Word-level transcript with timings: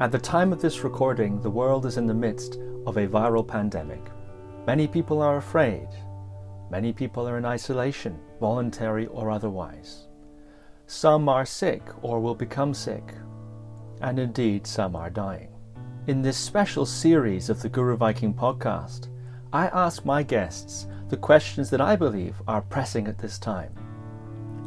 At 0.00 0.12
the 0.12 0.18
time 0.18 0.52
of 0.52 0.62
this 0.62 0.84
recording, 0.84 1.40
the 1.40 1.50
world 1.50 1.84
is 1.84 1.96
in 1.96 2.06
the 2.06 2.14
midst 2.14 2.56
of 2.86 2.98
a 2.98 3.08
viral 3.08 3.44
pandemic. 3.44 4.12
Many 4.64 4.86
people 4.86 5.20
are 5.20 5.38
afraid. 5.38 5.88
Many 6.70 6.92
people 6.92 7.28
are 7.28 7.36
in 7.36 7.44
isolation, 7.44 8.16
voluntary 8.38 9.06
or 9.08 9.28
otherwise. 9.28 10.06
Some 10.86 11.28
are 11.28 11.44
sick 11.44 11.82
or 12.00 12.20
will 12.20 12.36
become 12.36 12.74
sick. 12.74 13.12
And 14.00 14.20
indeed, 14.20 14.68
some 14.68 14.94
are 14.94 15.10
dying. 15.10 15.48
In 16.06 16.22
this 16.22 16.36
special 16.36 16.86
series 16.86 17.50
of 17.50 17.60
the 17.60 17.68
Guru 17.68 17.96
Viking 17.96 18.32
podcast, 18.32 19.08
I 19.52 19.66
ask 19.66 20.04
my 20.04 20.22
guests 20.22 20.86
the 21.08 21.16
questions 21.16 21.70
that 21.70 21.80
I 21.80 21.96
believe 21.96 22.40
are 22.46 22.62
pressing 22.62 23.08
at 23.08 23.18
this 23.18 23.36
time 23.36 23.74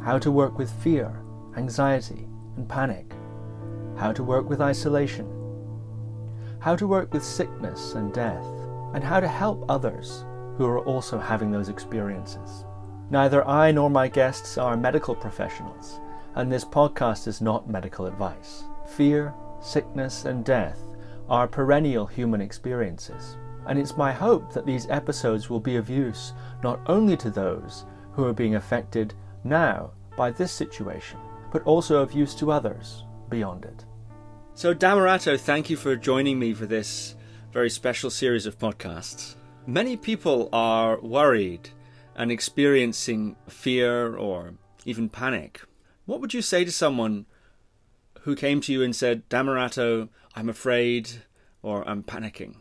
how 0.04 0.18
to 0.18 0.30
work 0.30 0.58
with 0.58 0.70
fear, 0.82 1.22
anxiety, 1.56 2.28
and 2.56 2.68
panic 2.68 3.14
how 3.96 4.12
to 4.12 4.24
work 4.24 4.48
with 4.48 4.60
isolation, 4.60 5.26
how 6.60 6.76
to 6.76 6.86
work 6.86 7.12
with 7.12 7.24
sickness 7.24 7.94
and 7.94 8.12
death, 8.12 8.46
and 8.94 9.02
how 9.02 9.20
to 9.20 9.28
help 9.28 9.64
others 9.68 10.24
who 10.56 10.66
are 10.66 10.84
also 10.84 11.18
having 11.18 11.50
those 11.50 11.68
experiences. 11.68 12.64
Neither 13.10 13.46
I 13.46 13.72
nor 13.72 13.90
my 13.90 14.08
guests 14.08 14.58
are 14.58 14.76
medical 14.76 15.14
professionals, 15.14 16.00
and 16.34 16.50
this 16.50 16.64
podcast 16.64 17.26
is 17.26 17.40
not 17.40 17.68
medical 17.68 18.06
advice. 18.06 18.64
Fear, 18.96 19.34
sickness, 19.60 20.24
and 20.24 20.44
death 20.44 20.78
are 21.28 21.48
perennial 21.48 22.06
human 22.06 22.40
experiences, 22.40 23.36
and 23.66 23.78
it's 23.78 23.96
my 23.96 24.12
hope 24.12 24.52
that 24.52 24.66
these 24.66 24.88
episodes 24.88 25.48
will 25.48 25.60
be 25.60 25.76
of 25.76 25.90
use 25.90 26.32
not 26.62 26.80
only 26.86 27.16
to 27.16 27.30
those 27.30 27.84
who 28.12 28.24
are 28.24 28.32
being 28.32 28.54
affected 28.54 29.14
now 29.44 29.90
by 30.16 30.30
this 30.30 30.52
situation, 30.52 31.18
but 31.50 31.62
also 31.64 32.00
of 32.00 32.12
use 32.12 32.34
to 32.34 32.52
others 32.52 33.04
beyond 33.28 33.64
it. 33.64 33.84
So, 34.54 34.74
Dhammarato, 34.74 35.40
thank 35.40 35.70
you 35.70 35.76
for 35.78 35.96
joining 35.96 36.38
me 36.38 36.52
for 36.52 36.66
this 36.66 37.16
very 37.52 37.70
special 37.70 38.10
series 38.10 38.44
of 38.44 38.58
podcasts. 38.58 39.34
Many 39.66 39.96
people 39.96 40.50
are 40.52 41.00
worried 41.00 41.70
and 42.14 42.30
experiencing 42.30 43.36
fear 43.48 44.14
or 44.14 44.54
even 44.84 45.08
panic. 45.08 45.62
What 46.04 46.20
would 46.20 46.34
you 46.34 46.42
say 46.42 46.66
to 46.66 46.70
someone 46.70 47.24
who 48.20 48.36
came 48.36 48.60
to 48.60 48.72
you 48.72 48.82
and 48.82 48.94
said, 48.94 49.26
Dhammarato, 49.30 50.10
I'm 50.36 50.50
afraid 50.50 51.10
or 51.62 51.88
I'm 51.88 52.02
panicking? 52.02 52.56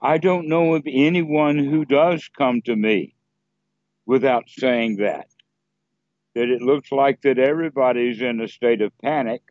I 0.00 0.18
don't 0.18 0.48
know 0.48 0.74
of 0.76 0.84
anyone 0.86 1.58
who 1.58 1.84
does 1.84 2.30
come 2.38 2.62
to 2.62 2.76
me 2.76 3.16
without 4.06 4.44
saying 4.48 4.98
that. 4.98 5.26
That 6.36 6.48
it 6.48 6.62
looks 6.62 6.92
like 6.92 7.22
that 7.22 7.40
everybody's 7.40 8.22
in 8.22 8.40
a 8.40 8.48
state 8.48 8.80
of 8.80 8.96
panic 8.98 9.42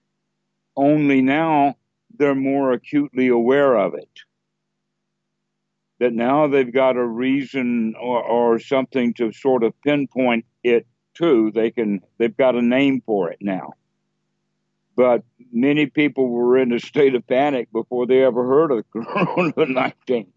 only 0.76 1.22
now 1.22 1.76
they're 2.18 2.36
more 2.36 2.72
acutely 2.72 3.28
aware 3.28 3.76
of 3.78 3.94
it. 3.94 4.10
That 6.00 6.14
now 6.14 6.48
they've 6.48 6.74
got 6.74 6.98
a 6.98 7.06
reason 7.06 7.96
or, 8.00 8.24
or 8.24 8.60
something 8.60 9.14
to 9.16 9.32
sort 9.32 9.64
of 9.64 9.80
pinpoint 9.82 10.46
it 10.64 10.88
to. 11.16 11.52
They 11.52 11.72
can 11.72 12.02
they've 12.18 12.36
got 12.36 12.56
a 12.56 12.62
name 12.62 13.02
for 13.06 13.32
it 13.32 13.38
now. 13.42 13.74
But 14.96 15.24
many 15.52 15.86
people 15.86 16.28
were 16.28 16.58
in 16.58 16.74
a 16.74 16.80
state 16.80 17.16
of 17.16 17.26
panic 17.26 17.72
before 17.72 18.06
they 18.06 18.24
ever 18.24 18.46
heard 18.46 18.72
of 18.72 18.86
Corona 18.92 19.66
19. 19.66 20.32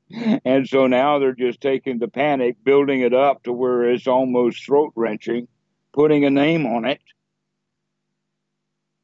And 0.45 0.69
so 0.69 0.87
now 0.87 1.19
they're 1.19 1.33
just 1.33 1.61
taking 1.61 1.99
the 1.99 2.09
panic, 2.09 2.57
building 2.63 3.01
it 3.01 3.13
up 3.13 3.43
to 3.45 3.53
where 3.53 3.85
it's 3.85 4.07
almost 4.07 4.65
throat 4.65 4.93
wrenching, 4.95 5.49
putting 5.93 6.25
a 6.25 6.31
name 6.31 6.67
on 6.67 6.85
it, 6.85 7.01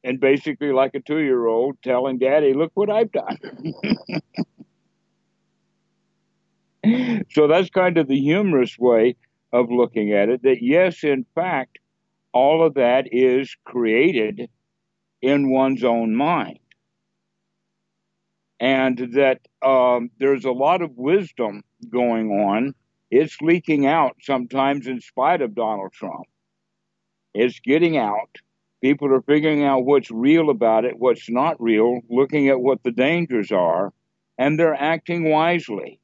and 0.03 0.19
basically 0.19 0.71
like 0.71 0.95
a 0.95 0.99
two 0.99 1.19
year 1.19 1.45
old 1.45 1.77
telling 1.83 2.17
daddy, 2.17 2.53
look 2.53 2.71
what 2.73 2.89
I've 2.89 3.11
done. 3.11 3.37
so 7.31 7.47
that's 7.47 7.69
kind 7.69 7.97
of 7.97 8.07
the 8.07 8.19
humorous 8.19 8.77
way 8.77 9.15
of 9.53 9.69
looking 9.69 10.13
at 10.13 10.29
it 10.29 10.43
that 10.43 10.61
yes, 10.61 11.03
in 11.03 11.25
fact, 11.35 11.79
all 12.33 12.65
of 12.65 12.75
that 12.75 13.07
is 13.11 13.55
created 13.65 14.49
in 15.21 15.51
one's 15.51 15.83
own 15.83 16.15
mind. 16.15 16.59
And 18.59 18.97
that 19.13 19.41
um, 19.61 20.09
there's 20.19 20.45
a 20.45 20.51
lot 20.51 20.81
of 20.81 20.91
wisdom 20.95 21.63
going 21.89 22.29
on. 22.29 22.73
It's 23.09 23.41
leaking 23.41 23.85
out 23.85 24.15
sometimes 24.21 24.87
in 24.87 25.01
spite 25.01 25.41
of 25.41 25.55
Donald 25.55 25.91
Trump. 25.93 26.27
It's 27.33 27.59
getting 27.59 27.97
out 27.97 28.37
People 28.81 29.13
are 29.13 29.21
figuring 29.21 29.63
out 29.63 29.85
what's 29.85 30.09
real 30.09 30.49
about 30.49 30.85
it, 30.85 30.97
what's 30.97 31.29
not 31.29 31.61
real, 31.61 32.01
looking 32.09 32.49
at 32.49 32.59
what 32.59 32.81
the 32.83 32.91
dangers 32.91 33.51
are, 33.51 33.93
and 34.39 34.59
they're 34.59 34.73
acting 34.73 35.29
wisely. 35.29 35.99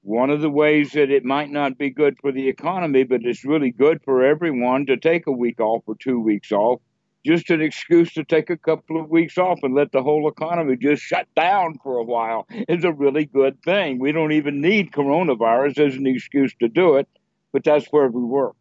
One 0.00 0.30
of 0.30 0.40
the 0.40 0.50
ways 0.50 0.92
that 0.92 1.10
it 1.10 1.24
might 1.24 1.50
not 1.50 1.76
be 1.76 1.90
good 1.90 2.16
for 2.20 2.32
the 2.32 2.48
economy, 2.48 3.04
but 3.04 3.20
it's 3.24 3.44
really 3.44 3.70
good 3.70 4.00
for 4.02 4.24
everyone 4.24 4.86
to 4.86 4.96
take 4.96 5.26
a 5.26 5.32
week 5.32 5.60
off 5.60 5.82
or 5.86 5.94
two 5.96 6.20
weeks 6.20 6.52
off, 6.52 6.80
just 7.24 7.50
an 7.50 7.60
excuse 7.60 8.12
to 8.14 8.24
take 8.24 8.48
a 8.48 8.56
couple 8.56 8.98
of 8.98 9.10
weeks 9.10 9.36
off 9.36 9.58
and 9.62 9.74
let 9.74 9.92
the 9.92 10.02
whole 10.02 10.26
economy 10.28 10.76
just 10.76 11.02
shut 11.02 11.26
down 11.36 11.78
for 11.82 11.98
a 11.98 12.04
while 12.04 12.46
is 12.68 12.84
a 12.84 12.92
really 12.92 13.26
good 13.26 13.62
thing. 13.62 13.98
We 13.98 14.12
don't 14.12 14.32
even 14.32 14.62
need 14.62 14.92
coronavirus 14.92 15.86
as 15.86 15.96
an 15.96 16.06
excuse 16.06 16.54
to 16.60 16.68
do 16.68 16.96
it, 16.96 17.08
but 17.52 17.64
that's 17.64 17.86
where 17.86 18.08
we 18.08 18.22
work. 18.22 18.56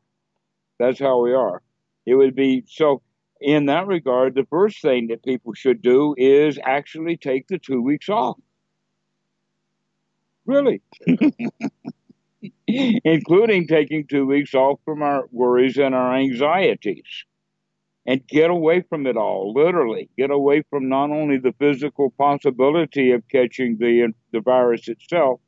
That's 0.78 1.00
how 1.00 1.22
we 1.22 1.33
are. 1.33 1.62
It 2.06 2.16
would 2.16 2.35
be 2.35 2.63
so 2.67 3.01
in 3.44 3.66
that 3.66 3.88
regard, 3.88 4.36
the 4.36 4.48
first 4.50 4.81
thing 4.81 5.08
that 5.08 5.24
people 5.24 5.54
should 5.54 5.81
do 5.81 6.16
is 6.18 6.58
actually 6.64 7.18
take 7.18 7.48
the 7.48 7.59
two 7.59 7.81
weeks 7.81 8.08
off. 8.08 8.38
Really. 10.46 10.81
Including 12.68 13.68
taking 13.68 14.08
two 14.08 14.26
weeks 14.26 14.54
off 14.54 14.80
from 14.86 15.02
our 15.02 15.28
worries 15.31 15.78
and 15.78 15.94
our 15.94 16.16
anxieties. 16.16 17.26
And 18.06 18.26
get 18.28 18.50
away 18.50 18.81
from 18.81 19.08
it 19.08 19.18
all, 19.18 19.54
literally. 19.54 20.10
Get 20.18 20.31
away 20.31 20.64
from 20.70 20.88
not 20.90 21.10
only 21.12 21.38
the 21.38 21.54
physical 21.60 22.12
possibility 22.12 23.12
of 23.12 23.28
catching 23.30 23.78
the, 23.78 24.14
the 24.31 24.42
virus 24.42 24.88
itself, 24.88 25.40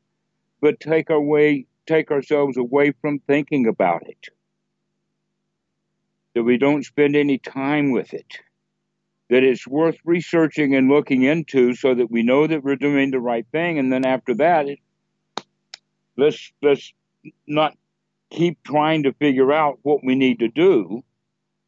but 0.61 0.79
take, 0.79 1.09
away, 1.09 1.65
take 1.85 2.11
ourselves 2.11 2.57
away 2.57 2.93
from 3.01 3.19
thinking 3.19 3.67
about 3.67 4.07
it 4.07 4.29
that 6.35 6.43
we 6.43 6.57
don't 6.57 6.85
spend 6.85 7.15
any 7.15 7.39
time 7.39 7.91
with 7.91 8.13
it, 8.13 8.39
that 9.29 9.43
it's 9.43 9.65
worth 9.65 9.97
researching 10.03 10.75
and 10.75 10.89
looking 10.89 11.23
into 11.23 11.73
so 11.73 11.95
that 11.95 12.11
we 12.11 12.21
know 12.21 12.45
that 12.45 12.63
we're 12.63 12.75
doing 12.75 13.09
the 13.09 13.19
right 13.19 13.47
thing. 13.51 13.79
And 13.79 13.91
then 13.91 14.05
after 14.05 14.35
that, 14.35 14.67
it, 14.67 14.79
let's, 16.17 16.51
let's 16.61 16.93
not 17.47 17.75
keep 18.29 18.61
trying 18.63 19.03
to 19.03 19.13
figure 19.13 19.51
out 19.53 19.79
what 19.81 20.03
we 20.03 20.13
need 20.13 20.39
to 20.39 20.49
do. 20.49 21.03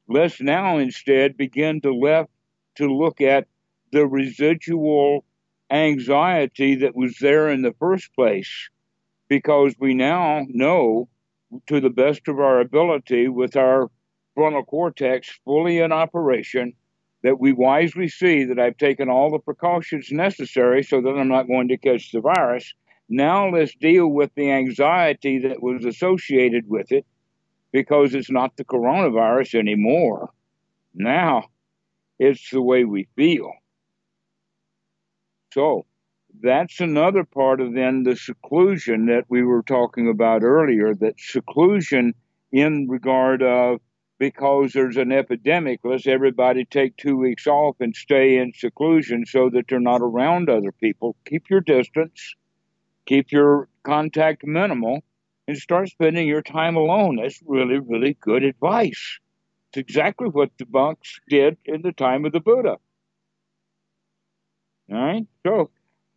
Let's 0.09 0.41
now 0.41 0.77
instead 0.77 1.37
begin 1.37 1.81
to 1.81 1.93
left 1.93 2.29
to 2.75 2.93
look 2.93 3.21
at 3.21 3.47
the 3.91 4.05
residual 4.05 5.23
anxiety 5.71 6.75
that 6.75 6.95
was 6.95 7.17
there 7.19 7.49
in 7.49 7.61
the 7.61 7.73
first 7.79 8.13
place 8.13 8.69
because 9.29 9.75
we 9.79 9.93
now 9.93 10.45
know 10.49 11.07
to 11.67 11.79
the 11.79 11.89
best 11.89 12.27
of 12.27 12.39
our 12.39 12.59
ability 12.59 13.27
with 13.29 13.55
our 13.55 13.89
frontal 14.37 14.63
cortex 14.63 15.39
fully 15.45 15.79
in 15.79 15.91
operation, 15.91 16.71
that 17.23 17.39
we 17.39 17.51
wisely 17.51 18.07
see 18.07 18.43
that 18.43 18.59
I've 18.59 18.77
taken 18.77 19.09
all 19.09 19.31
the 19.31 19.39
precautions 19.39 20.11
necessary 20.11 20.83
so 20.83 21.01
that 21.01 21.17
I'm 21.17 21.27
not 21.27 21.47
going 21.47 21.69
to 21.69 21.77
catch 21.77 22.11
the 22.11 22.21
virus. 22.21 22.71
Now 23.09 23.49
let's 23.49 23.73
deal 23.73 24.07
with 24.09 24.29
the 24.35 24.51
anxiety 24.51 25.39
that 25.39 25.63
was 25.63 25.85
associated 25.85 26.69
with 26.69 26.91
it 26.91 27.03
because 27.71 28.13
it's 28.13 28.29
not 28.29 28.55
the 28.57 28.63
coronavirus 28.63 29.55
anymore. 29.55 30.29
Now 30.93 31.45
it's 32.19 32.51
the 32.51 32.61
way 32.61 32.83
we 32.83 33.07
feel. 33.15 33.51
So 35.51 35.87
that's 36.43 36.79
another 36.79 37.23
part 37.23 37.59
of 37.59 37.73
then 37.73 38.03
the 38.03 38.15
seclusion 38.15 39.07
that 39.07 39.25
we 39.29 39.41
were 39.41 39.63
talking 39.63 40.07
about 40.07 40.43
earlier, 40.43 40.93
that 40.93 41.19
seclusion 41.19 42.13
in 42.51 42.87
regard 42.87 43.41
of 43.41 43.79
because 44.19 44.73
there's 44.73 44.97
an 44.97 45.11
epidemic, 45.11 45.79
let's 45.83 46.07
everybody 46.07 46.65
take 46.65 46.97
two 46.97 47.15
weeks 47.17 47.45
off 47.47 47.75
and 47.79 47.95
stay 47.95 48.37
in 48.37 48.51
seclusion 48.53 49.25
so 49.25 49.49
that 49.49 49.65
they're 49.69 49.79
not 49.79 50.01
around 50.01 50.49
other 50.49 50.71
people. 50.71 51.15
Keep 51.25 51.49
your 51.49 51.61
distance, 51.61 52.35
keep 53.05 53.31
your 53.31 53.69
contact 53.83 54.43
minimal, 54.43 55.01
and 55.47 55.57
start 55.57 55.89
spending 55.89 56.27
your 56.27 56.41
time 56.41 56.75
alone. 56.75 57.17
That's 57.21 57.41
really, 57.45 57.79
really 57.79 58.17
good 58.19 58.43
advice. 58.43 59.19
It's 59.69 59.77
exactly 59.77 60.29
what 60.29 60.49
the 60.57 60.65
monks 60.69 61.19
did 61.29 61.57
in 61.65 61.81
the 61.81 61.91
time 61.91 62.25
of 62.25 62.31
the 62.31 62.39
Buddha. 62.39 62.77
All 64.91 64.97
right? 64.97 65.25
So, 65.45 65.69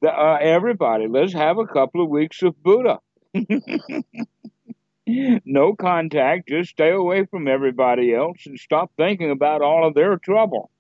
uh, 0.07 0.39
everybody, 0.41 1.07
let's 1.09 1.33
have 1.35 1.59
a 1.59 1.67
couple 1.67 2.03
of 2.03 2.09
weeks 2.09 2.43
of 2.43 2.61
Buddha. 2.63 2.99
no 5.45 5.75
contact, 5.75 6.49
just 6.49 6.71
stay 6.71 6.91
away 6.91 7.27
from 7.27 7.49
everybody 7.49 8.15
else 8.15 8.47
and 8.47 8.59
stop 8.59 8.93
thinking 8.97 9.31
about 9.31 9.63
all 9.63 9.87
of 9.87 9.95
their 9.95 10.17
trouble. 10.19 10.71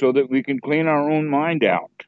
so 0.00 0.10
that 0.12 0.28
we 0.28 0.42
can 0.42 0.58
clean 0.58 0.88
our 0.88 1.08
own 1.10 1.28
mind 1.28 1.62
out 1.62 2.04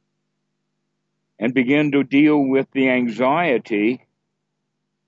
and 1.38 1.54
begin 1.54 1.92
to 1.92 2.02
deal 2.02 2.40
with 2.40 2.66
the 2.72 2.90
anxiety 2.90 4.04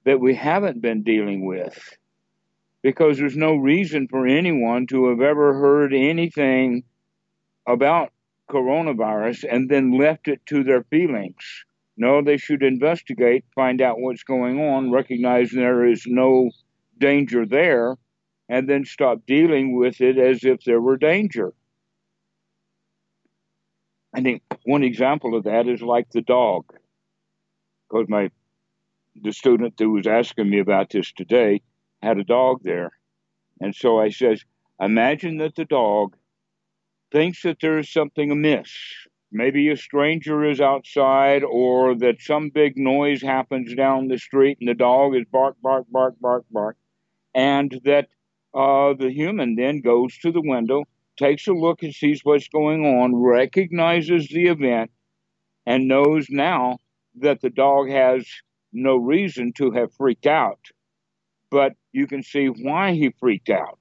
that 0.04 0.20
we 0.20 0.36
haven't 0.36 0.80
been 0.80 1.02
dealing 1.02 1.44
with. 1.44 1.96
Because 2.82 3.18
there's 3.18 3.36
no 3.36 3.56
reason 3.56 4.06
for 4.06 4.24
anyone 4.24 4.86
to 4.86 5.08
have 5.08 5.20
ever 5.20 5.54
heard 5.54 5.92
anything 5.92 6.84
about 7.66 8.12
coronavirus 8.48 9.44
and 9.50 9.68
then 9.68 9.98
left 9.98 10.28
it 10.28 10.40
to 10.46 10.62
their 10.62 10.84
feelings. 10.84 11.65
No, 11.96 12.22
they 12.22 12.36
should 12.36 12.62
investigate, 12.62 13.44
find 13.54 13.80
out 13.80 13.98
what's 13.98 14.22
going 14.22 14.60
on, 14.60 14.90
recognize 14.90 15.50
there 15.50 15.86
is 15.86 16.04
no 16.06 16.50
danger 16.98 17.46
there, 17.46 17.96
and 18.48 18.68
then 18.68 18.84
stop 18.84 19.20
dealing 19.26 19.76
with 19.76 20.00
it 20.00 20.18
as 20.18 20.44
if 20.44 20.62
there 20.64 20.80
were 20.80 20.96
danger. 20.96 21.52
I 24.14 24.20
think 24.22 24.42
one 24.64 24.82
example 24.82 25.34
of 25.36 25.44
that 25.44 25.68
is 25.68 25.82
like 25.82 26.10
the 26.10 26.22
dog. 26.22 26.64
Because 27.88 28.08
my 28.08 28.30
the 29.22 29.32
student 29.32 29.74
who 29.78 29.92
was 29.92 30.06
asking 30.06 30.50
me 30.50 30.58
about 30.58 30.90
this 30.90 31.12
today 31.12 31.62
had 32.02 32.18
a 32.18 32.24
dog 32.24 32.60
there. 32.62 32.90
And 33.60 33.74
so 33.74 33.98
I 33.98 34.10
says, 34.10 34.44
imagine 34.80 35.38
that 35.38 35.54
the 35.54 35.64
dog 35.64 36.16
thinks 37.10 37.42
that 37.42 37.58
there's 37.60 37.90
something 37.90 38.30
amiss. 38.30 38.70
Maybe 39.32 39.68
a 39.68 39.76
stranger 39.76 40.44
is 40.44 40.60
outside 40.60 41.42
or 41.42 41.96
that 41.96 42.20
some 42.20 42.50
big 42.50 42.76
noise 42.76 43.22
happens 43.22 43.74
down 43.74 44.08
the 44.08 44.18
street 44.18 44.58
and 44.60 44.68
the 44.68 44.74
dog 44.74 45.16
is 45.16 45.24
bark, 45.30 45.56
bark, 45.60 45.86
bark, 45.90 46.14
bark, 46.20 46.44
bark. 46.50 46.76
And 47.34 47.80
that 47.84 48.08
uh, 48.54 48.94
the 48.94 49.10
human 49.10 49.56
then 49.56 49.80
goes 49.80 50.16
to 50.18 50.30
the 50.30 50.40
window, 50.40 50.84
takes 51.18 51.46
a 51.48 51.52
look 51.52 51.82
and 51.82 51.94
sees 51.94 52.20
what's 52.22 52.48
going 52.48 52.86
on, 52.86 53.14
recognizes 53.14 54.28
the 54.28 54.46
event, 54.46 54.90
and 55.66 55.88
knows 55.88 56.28
now 56.30 56.78
that 57.16 57.40
the 57.40 57.50
dog 57.50 57.90
has 57.90 58.26
no 58.72 58.96
reason 58.96 59.52
to 59.54 59.72
have 59.72 59.92
freaked 59.94 60.26
out. 60.26 60.60
But 61.50 61.72
you 61.92 62.06
can 62.06 62.22
see 62.22 62.46
why 62.46 62.92
he 62.92 63.10
freaked 63.18 63.50
out. 63.50 63.80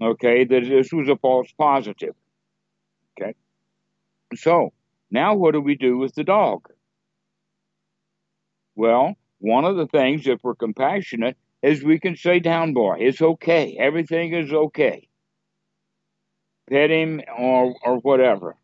Okay, 0.00 0.44
that 0.44 0.64
this 0.64 0.92
was 0.92 1.08
a 1.08 1.16
false 1.16 1.52
positive. 1.56 2.14
Okay. 3.20 3.34
So, 4.36 4.72
now 5.10 5.34
what 5.34 5.52
do 5.52 5.60
we 5.60 5.74
do 5.74 5.98
with 5.98 6.14
the 6.14 6.24
dog? 6.24 6.68
Well, 8.74 9.16
one 9.38 9.64
of 9.64 9.76
the 9.76 9.86
things, 9.86 10.26
if 10.26 10.40
we're 10.42 10.54
compassionate, 10.54 11.36
is 11.62 11.84
we 11.84 11.98
can 11.98 12.16
say, 12.16 12.40
down 12.40 12.72
boy, 12.72 12.96
it's 13.00 13.20
okay. 13.22 13.76
Everything 13.78 14.32
is 14.34 14.52
okay. 14.52 15.08
Pet 16.70 16.90
him 16.90 17.20
or, 17.36 17.74
or 17.82 17.98
whatever. 17.98 18.56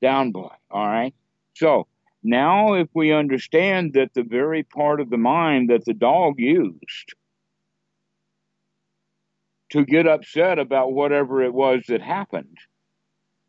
Down 0.00 0.30
boy, 0.30 0.52
all 0.70 0.86
right? 0.86 1.14
So, 1.54 1.86
now 2.22 2.74
if 2.74 2.88
we 2.94 3.12
understand 3.12 3.94
that 3.94 4.14
the 4.14 4.22
very 4.22 4.62
part 4.62 5.00
of 5.00 5.10
the 5.10 5.18
mind 5.18 5.70
that 5.70 5.84
the 5.84 5.94
dog 5.94 6.34
used 6.38 7.14
to 9.70 9.84
get 9.84 10.06
upset 10.06 10.58
about 10.58 10.92
whatever 10.92 11.42
it 11.42 11.54
was 11.54 11.84
that 11.88 12.02
happened, 12.02 12.58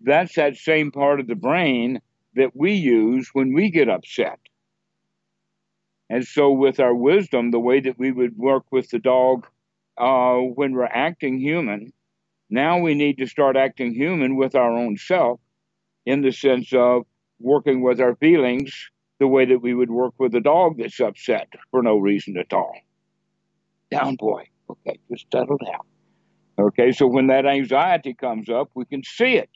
that's 0.03 0.36
that 0.36 0.57
same 0.57 0.92
part 0.92 1.19
of 1.19 1.27
the 1.27 1.36
brain 1.36 2.01
that 2.36 2.56
we 2.56 2.74
use 2.74 3.30
when 3.33 3.53
we 3.53 3.69
get 3.69 3.89
upset. 3.89 4.39
And 6.09 6.25
so, 6.25 6.51
with 6.51 6.80
our 6.80 6.94
wisdom, 6.94 7.51
the 7.51 7.59
way 7.59 7.80
that 7.80 7.98
we 7.98 8.12
would 8.12 8.38
work 8.38 8.65
with 8.71 8.89
the 8.89 9.00
dog 9.00 9.48
uh, 9.98 10.36
when 10.38 10.74
we're 10.74 10.86
acting 10.86 11.39
human, 11.39 11.94
now 12.50 12.80
we 12.80 12.95
need 12.95 13.18
to 13.19 13.27
start 13.27 13.56
acting 13.56 13.94
human 13.94 14.36
with 14.36 14.56
our 14.56 14.71
own 14.71 14.98
self 14.98 15.39
in 16.06 16.21
the 16.21 16.31
sense 16.31 16.74
of 16.74 17.06
working 17.39 17.81
with 17.81 18.01
our 18.01 18.15
feelings 18.15 18.89
the 19.19 19.27
way 19.27 19.45
that 19.45 19.62
we 19.62 19.74
would 19.74 19.92
work 19.92 20.13
with 20.18 20.36
a 20.36 20.42
dog 20.42 20.77
that's 20.80 21.00
upset 21.00 21.47
for 21.69 21.81
no 21.81 21.97
reason 21.97 22.38
at 22.38 22.51
all. 22.51 22.75
Down, 23.89 24.15
boy. 24.15 24.47
Okay, 24.69 25.00
just 25.09 25.27
settle 25.31 25.57
down. 25.57 25.81
Okay, 26.59 26.92
so 26.92 27.07
when 27.07 27.27
that 27.27 27.45
anxiety 27.45 28.13
comes 28.13 28.50
up, 28.50 28.69
we 28.74 28.86
can 28.86 29.04
see 29.04 29.36
it 29.36 29.50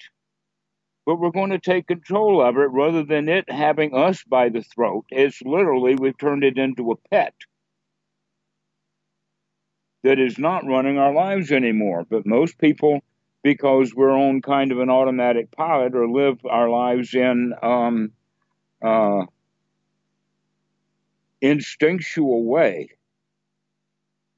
but 1.06 1.20
we're 1.20 1.30
going 1.32 1.52
to 1.52 1.60
take 1.60 1.88
control 1.88 2.42
of 2.42 2.58
it 2.58 2.70
rather 2.72 3.04
than 3.04 3.30
it 3.30 3.50
having 3.50 3.94
us 3.94 4.24
by 4.24 4.50
the 4.50 4.64
throat. 4.64 5.06
It's 5.12 5.42
literally, 5.44 5.96
we've 5.96 6.18
turned 6.18 6.44
it 6.44 6.58
into 6.58 6.92
a 6.92 6.96
pet 7.10 7.36
that 10.04 10.20
is 10.20 10.40
not 10.40 10.66
running 10.66 10.98
our 10.98 11.14
lives 11.14 11.52
anymore. 11.52 12.06
But 12.10 12.26
most 12.26 12.58
people, 12.58 13.02
because 13.44 13.94
we're 13.94 14.18
on 14.18 14.42
kind 14.42 14.72
of 14.72 14.80
an 14.80 14.90
automatic 14.90 15.52
pilot 15.52 15.96
or 15.96 16.10
live 16.10 16.40
our 16.46 16.70
lives 16.70 17.14
in 17.14 17.54
um, 17.62 18.12
uh, 18.84 19.26
instinctual 21.42 22.44
way, 22.46 22.90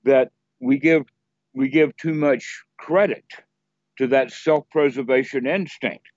that 0.04 0.32
we 0.60 0.80
give 0.80 1.04
we 1.54 1.70
give 1.70 1.96
too 1.98 2.14
much 2.14 2.64
credit 2.78 3.26
to 3.98 4.08
that 4.08 4.32
self-preservation 4.32 5.48
instinct 5.48 6.08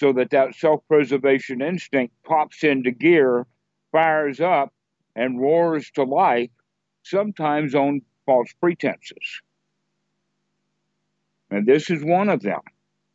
so 0.00 0.14
that 0.14 0.30
that 0.30 0.54
self-preservation 0.54 1.60
instinct 1.60 2.14
pops 2.24 2.64
into 2.64 2.90
gear, 2.90 3.46
fires 3.92 4.40
up, 4.40 4.72
and 5.14 5.38
roars 5.38 5.90
to 5.90 6.04
life, 6.04 6.48
sometimes 7.02 7.74
on 7.74 8.00
false 8.24 8.50
pretenses. 8.60 9.42
And 11.50 11.66
this 11.66 11.90
is 11.90 12.02
one 12.02 12.30
of 12.30 12.40
them. 12.40 12.60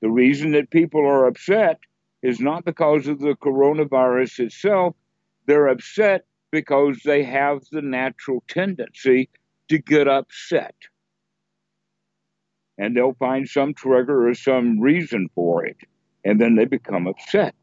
The 0.02 0.12
reason 0.12 0.52
that 0.52 0.70
people 0.70 1.02
are 1.02 1.26
upset 1.26 1.80
is 2.22 2.40
not 2.40 2.66
because 2.66 3.08
of 3.08 3.20
the 3.20 3.34
coronavirus 3.34 4.42
itself. 4.42 4.96
They're 5.48 5.70
upset 5.70 6.26
because 6.52 7.00
they 7.04 7.24
have 7.24 7.64
the 7.72 7.82
natural 7.82 8.44
tendency 8.48 9.30
to 9.70 9.80
get 9.80 10.08
upset. 10.08 10.76
And 12.78 12.96
they'll 12.96 13.16
find 13.16 13.50
some 13.50 13.74
trigger 13.74 14.30
or 14.30 14.36
some 14.36 14.80
reason 14.80 15.30
for 15.34 15.66
it 15.66 15.78
and 16.26 16.42
then 16.42 16.56
they 16.56 16.66
become 16.66 17.08
upset. 17.08 17.56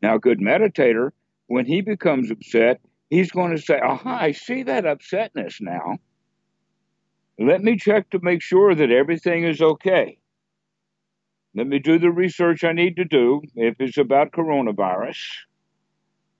Now, 0.00 0.14
a 0.14 0.20
good 0.20 0.38
meditator, 0.38 1.10
when 1.48 1.66
he 1.66 1.80
becomes 1.80 2.30
upset, 2.30 2.80
he's 3.10 3.30
going 3.30 3.54
to 3.54 3.60
say, 3.60 3.80
Aha, 3.80 4.18
I 4.22 4.32
see 4.32 4.62
that 4.62 4.84
upsetness 4.84 5.60
now. 5.60 5.98
Let 7.38 7.62
me 7.62 7.76
check 7.76 8.08
to 8.10 8.20
make 8.22 8.40
sure 8.40 8.74
that 8.74 8.90
everything 8.90 9.44
is 9.44 9.60
okay. 9.60 10.18
Let 11.54 11.66
me 11.66 11.78
do 11.78 11.98
the 11.98 12.10
research 12.10 12.64
I 12.64 12.72
need 12.72 12.96
to 12.96 13.04
do 13.04 13.42
if 13.54 13.76
it's 13.80 13.98
about 13.98 14.32
coronavirus 14.32 15.22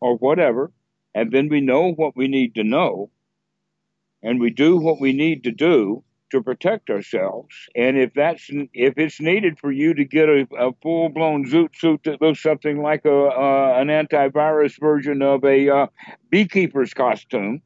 or 0.01 0.17
whatever, 0.17 0.73
and 1.15 1.33
then 1.33 1.49
we 1.49 1.61
know 1.61 1.93
what 1.93 2.17
we 2.17 2.29
need 2.29 2.55
to 2.55 2.65
know, 2.65 3.11
and 4.23 4.39
we 4.39 4.51
do 4.51 4.77
what 4.77 5.01
we 5.01 5.13
need 5.13 5.45
to 5.45 5.51
do, 5.51 6.05
to 6.31 6.43
protect 6.43 6.91
ourselves. 6.91 7.55
And 7.75 7.97
if 7.97 8.13
that's 8.15 8.49
if 8.73 8.95
it's 8.99 9.21
needed 9.21 9.59
for 9.59 9.71
you 9.71 9.95
to 9.95 10.05
get 10.05 10.29
a, 10.29 10.47
a 10.59 10.73
full 10.83 11.09
blown 11.09 11.47
zoot 11.47 11.77
suit 11.77 12.01
that 12.05 12.21
looks 12.21 12.43
something 12.43 12.83
like 12.83 13.05
a 13.05 13.27
uh, 13.27 13.77
an 13.79 13.89
antivirus 13.89 14.79
version 14.81 15.23
of 15.23 15.45
a 15.45 15.69
uh, 15.69 15.87
beekeeper's 16.31 16.93
costume, 16.95 17.63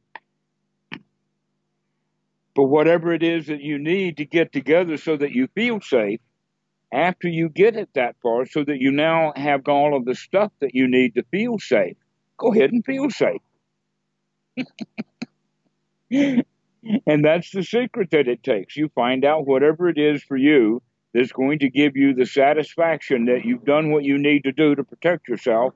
but 2.54 2.64
whatever 2.64 3.12
it 3.12 3.22
is 3.22 3.46
that 3.46 3.62
you 3.62 3.78
need 3.78 4.18
to 4.18 4.24
get 4.24 4.52
together 4.52 4.96
so 4.96 5.16
that 5.16 5.32
you 5.32 5.48
feel 5.54 5.80
safe. 5.80 6.20
After 6.92 7.28
you 7.28 7.48
get 7.48 7.76
it 7.76 7.88
that 7.94 8.16
far, 8.20 8.46
so 8.46 8.64
that 8.64 8.80
you 8.80 8.90
now 8.90 9.32
have 9.36 9.68
all 9.68 9.96
of 9.96 10.04
the 10.06 10.16
stuff 10.16 10.50
that 10.60 10.74
you 10.74 10.88
need 10.88 11.14
to 11.14 11.22
feel 11.30 11.60
safe, 11.60 11.96
go 12.36 12.52
ahead 12.52 12.72
and 12.72 12.84
feel 12.84 13.08
safe. 13.10 13.40
And 17.06 17.24
that's 17.24 17.50
the 17.50 17.62
secret 17.62 18.10
that 18.10 18.28
it 18.28 18.42
takes. 18.42 18.76
You 18.76 18.90
find 18.94 19.24
out 19.24 19.46
whatever 19.46 19.88
it 19.88 19.98
is 19.98 20.22
for 20.22 20.36
you 20.36 20.82
that's 21.12 21.32
going 21.32 21.58
to 21.58 21.68
give 21.68 21.96
you 21.96 22.14
the 22.14 22.26
satisfaction 22.26 23.26
that 23.26 23.44
you've 23.44 23.64
done 23.64 23.90
what 23.90 24.04
you 24.04 24.16
need 24.18 24.44
to 24.44 24.52
do 24.52 24.74
to 24.74 24.84
protect 24.84 25.28
yourself. 25.28 25.74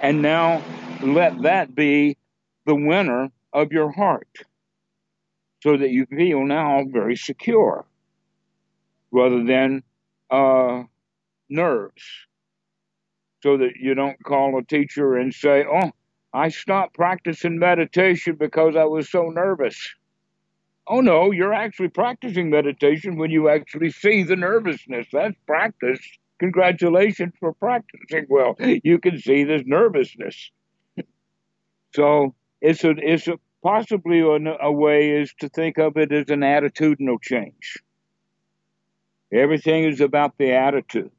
And 0.00 0.22
now 0.22 0.62
let 1.02 1.42
that 1.42 1.74
be 1.74 2.16
the 2.66 2.74
winner 2.74 3.30
of 3.52 3.72
your 3.72 3.92
heart 3.92 4.28
so 5.62 5.76
that 5.76 5.90
you 5.90 6.06
feel 6.06 6.44
now 6.44 6.82
very 6.86 7.16
secure 7.16 7.86
rather 9.12 9.44
than 9.44 9.82
uh, 10.30 10.82
nerves. 11.48 12.02
So 13.42 13.58
that 13.58 13.76
you 13.78 13.94
don't 13.94 14.22
call 14.24 14.58
a 14.58 14.64
teacher 14.64 15.16
and 15.16 15.32
say, 15.32 15.64
Oh, 15.70 15.92
I 16.32 16.48
stopped 16.48 16.94
practicing 16.94 17.58
meditation 17.58 18.36
because 18.36 18.74
I 18.74 18.84
was 18.84 19.10
so 19.10 19.28
nervous. 19.28 19.94
Oh 20.86 21.00
no, 21.00 21.30
you're 21.30 21.54
actually 21.54 21.88
practicing 21.88 22.50
meditation 22.50 23.16
when 23.16 23.30
you 23.30 23.48
actually 23.48 23.90
see 23.90 24.22
the 24.22 24.36
nervousness. 24.36 25.06
That's 25.12 25.36
practice. 25.46 26.00
Congratulations 26.40 27.32
for 27.40 27.54
practicing 27.54 28.26
well. 28.28 28.56
You 28.58 28.98
can 28.98 29.18
see 29.18 29.44
this 29.44 29.62
nervousness. 29.64 30.50
So 31.94 32.34
it's 32.60 32.84
a 32.84 32.90
it's 32.98 33.28
a 33.28 33.38
possibly 33.62 34.20
a, 34.20 34.56
a 34.60 34.70
way 34.70 35.10
is 35.10 35.32
to 35.40 35.48
think 35.48 35.78
of 35.78 35.96
it 35.96 36.12
as 36.12 36.28
an 36.28 36.40
attitudinal 36.40 37.22
change. 37.22 37.78
Everything 39.32 39.84
is 39.84 40.00
about 40.00 40.36
the 40.38 40.52
attitude. 40.52 41.10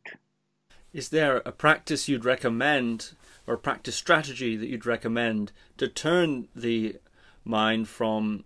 Is 0.93 1.09
there 1.09 1.37
a 1.37 1.51
practice 1.51 2.07
you'd 2.07 2.23
recommend 2.23 3.13
or 3.47 3.55
a 3.55 3.57
practice 3.59 3.95
strategy 3.95 4.55
that 4.55 4.67
you'd 4.67 4.85
recommend 4.85 5.51
to 5.77 5.87
turn 5.87 6.47
the 6.55 6.97
mind 7.43 7.87
from 7.87 8.45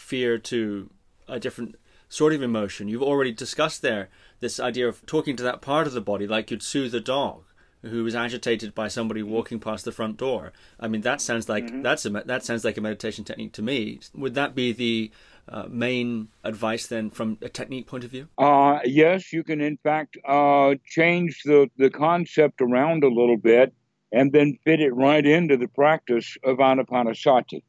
fear 0.00 0.38
to 0.38 0.90
a 1.28 1.38
different 1.38 1.76
sort 2.08 2.32
of 2.32 2.42
emotion? 2.42 2.88
You've 2.88 3.02
already 3.02 3.32
discussed 3.32 3.82
there 3.82 4.08
this 4.40 4.58
idea 4.58 4.88
of 4.88 5.04
talking 5.06 5.36
to 5.36 5.42
that 5.42 5.60
part 5.60 5.86
of 5.86 5.92
the 5.92 6.00
body 6.00 6.26
like 6.26 6.50
you'd 6.50 6.62
soothe 6.62 6.94
a 6.94 7.00
dog 7.00 7.44
who 7.82 8.04
is 8.04 8.14
agitated 8.14 8.74
by 8.74 8.88
somebody 8.88 9.22
walking 9.22 9.58
past 9.58 9.84
the 9.84 9.92
front 9.92 10.16
door. 10.16 10.52
I 10.78 10.88
mean, 10.88 11.00
that 11.02 11.20
sounds 11.20 11.48
like 11.48 11.64
mm-hmm. 11.64 11.82
that's 11.82 12.04
a 12.04 12.10
that 12.10 12.44
sounds 12.44 12.64
like 12.64 12.76
a 12.76 12.80
meditation 12.80 13.24
technique 13.24 13.52
to 13.54 13.62
me. 13.62 14.00
Would 14.14 14.34
that 14.34 14.54
be 14.54 14.72
the 14.72 15.10
uh, 15.48 15.66
main 15.68 16.28
advice 16.44 16.86
then 16.86 17.10
from 17.10 17.38
a 17.42 17.48
technique 17.48 17.86
point 17.86 18.04
of 18.04 18.10
view? 18.10 18.28
Uh, 18.38 18.80
yes, 18.84 19.32
you 19.32 19.42
can 19.42 19.60
in 19.60 19.78
fact 19.78 20.16
uh, 20.26 20.74
change 20.84 21.42
the, 21.44 21.70
the 21.76 21.90
concept 21.90 22.60
around 22.60 23.02
a 23.04 23.08
little 23.08 23.36
bit 23.36 23.72
and 24.12 24.32
then 24.32 24.58
fit 24.64 24.80
it 24.80 24.94
right 24.94 25.24
into 25.24 25.56
the 25.56 25.68
practice 25.68 26.36
of 26.44 26.58
anapanasati. 26.58 27.62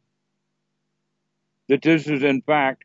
That 1.72 1.82
this 1.82 2.06
is 2.06 2.22
in 2.22 2.42
fact 2.42 2.84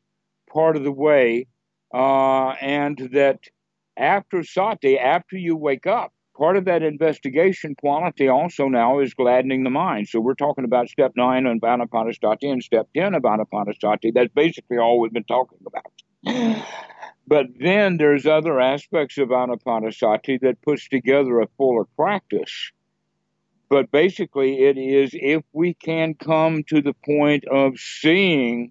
part 0.49 0.77
of 0.77 0.85
the 0.85 0.93
way, 0.93 1.49
uh, 1.93 2.51
and 2.61 2.97
that 3.13 3.41
after 3.97 4.45
sati, 4.45 4.97
after 4.97 5.37
you 5.37 5.57
wake 5.57 5.89
up, 5.89 6.13
part 6.37 6.57
of 6.57 6.67
that 6.67 6.85
investigation 6.85 7.75
quality 7.75 8.29
also 8.29 8.69
now 8.69 9.01
is 9.01 9.13
gladdening 9.13 9.65
the 9.65 9.71
mind. 9.71 10.07
So 10.07 10.21
we're 10.21 10.35
talking 10.35 10.63
about 10.63 10.89
step 10.89 11.15
nine 11.17 11.47
on 11.47 11.59
Anapanasati 11.59 12.45
and 12.45 12.63
step 12.63 12.87
10 12.95 13.15
of 13.15 13.25
Anapanasati. 13.25 14.15
That's 14.15 14.33
basically 14.33 14.79
all 14.79 15.01
we've 15.01 15.13
been 15.13 15.25
talking 15.25 15.59
about. 15.67 16.63
But 17.27 17.47
then 17.59 17.97
there's 17.97 18.25
other 18.25 18.61
aspects 18.61 19.19
of 19.19 19.31
Anapanasati 19.31 20.41
that 20.43 20.63
puts 20.63 20.89
together 20.89 21.41
a 21.41 21.49
fuller 21.59 21.87
practice. 21.97 22.71
But 23.69 23.91
basically, 23.91 24.63
it 24.63 24.79
is 24.79 25.11
if 25.13 25.43
we 25.53 25.75
can 25.75 26.15
come 26.15 26.63
to 26.69 26.81
the 26.81 26.95
point 27.05 27.45
of 27.47 27.79
seeing 27.79 28.71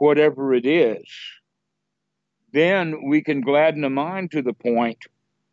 whatever 0.00 0.54
it 0.54 0.64
is, 0.64 1.06
then 2.52 3.08
we 3.08 3.22
can 3.22 3.42
gladden 3.42 3.82
the 3.82 3.90
mind 3.90 4.30
to 4.30 4.42
the 4.42 4.54
point 4.54 5.04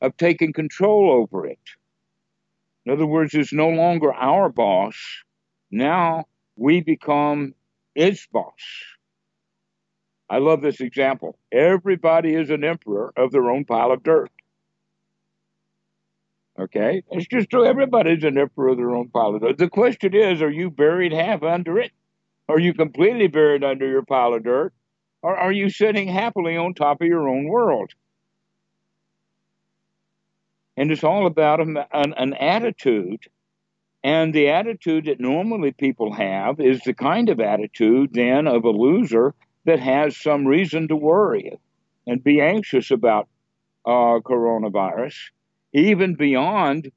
of 0.01 0.15
taking 0.17 0.53
control 0.53 1.11
over 1.11 1.45
it. 1.45 1.59
In 2.85 2.93
other 2.93 3.05
words, 3.05 3.33
it's 3.33 3.51
no 3.51 3.67
longer 3.67 4.13
our 4.13 4.47
boss. 4.47 4.95
Now 5.69 6.25
we 6.55 6.79
become 6.81 7.53
its 7.93 8.25
boss. 8.31 8.53
I 10.29 10.37
love 10.37 10.61
this 10.61 10.79
example. 10.79 11.37
Everybody 11.51 12.33
is 12.33 12.49
an 12.49 12.63
emperor 12.63 13.11
of 13.17 13.31
their 13.31 13.49
own 13.49 13.65
pile 13.65 13.91
of 13.91 14.03
dirt. 14.03 14.31
Okay? 16.57 17.03
It's 17.11 17.27
just 17.27 17.49
true. 17.49 17.65
Everybody's 17.65 18.23
an 18.23 18.37
emperor 18.37 18.69
of 18.69 18.77
their 18.77 18.95
own 18.95 19.09
pile 19.09 19.35
of 19.35 19.41
dirt. 19.41 19.57
The 19.57 19.69
question 19.69 20.15
is 20.15 20.41
are 20.41 20.49
you 20.49 20.71
buried 20.71 21.11
half 21.11 21.43
under 21.43 21.77
it? 21.79 21.91
Are 22.49 22.59
you 22.59 22.73
completely 22.73 23.27
buried 23.27 23.63
under 23.63 23.87
your 23.87 24.03
pile 24.03 24.33
of 24.33 24.43
dirt? 24.43 24.73
Or 25.21 25.35
are 25.35 25.51
you 25.51 25.69
sitting 25.69 26.07
happily 26.07 26.55
on 26.55 26.73
top 26.73 27.01
of 27.01 27.07
your 27.07 27.27
own 27.27 27.47
world? 27.47 27.91
And 30.77 30.91
it's 30.91 31.03
all 31.03 31.25
about 31.25 31.59
an, 31.59 31.77
an, 31.91 32.33
attitude. 32.35 33.23
And 34.03 34.33
the 34.33 34.49
attitude 34.49 35.05
that 35.05 35.19
normally 35.19 35.71
people 35.71 36.13
have 36.13 36.59
is 36.59 36.81
the 36.81 36.93
kind 36.93 37.29
of 37.29 37.39
attitude 37.39 38.11
then 38.13 38.47
of 38.47 38.63
a 38.63 38.69
loser 38.69 39.33
that 39.65 39.79
has 39.79 40.15
some 40.15 40.45
reason 40.45 40.87
to 40.87 40.95
worry 40.95 41.57
and 42.05 42.23
be 42.23 42.39
anxious 42.39 42.91
about 42.91 43.27
uh, 43.85 44.19
coronavirus, 44.23 45.15
even 45.73 46.15
beyond 46.15 46.91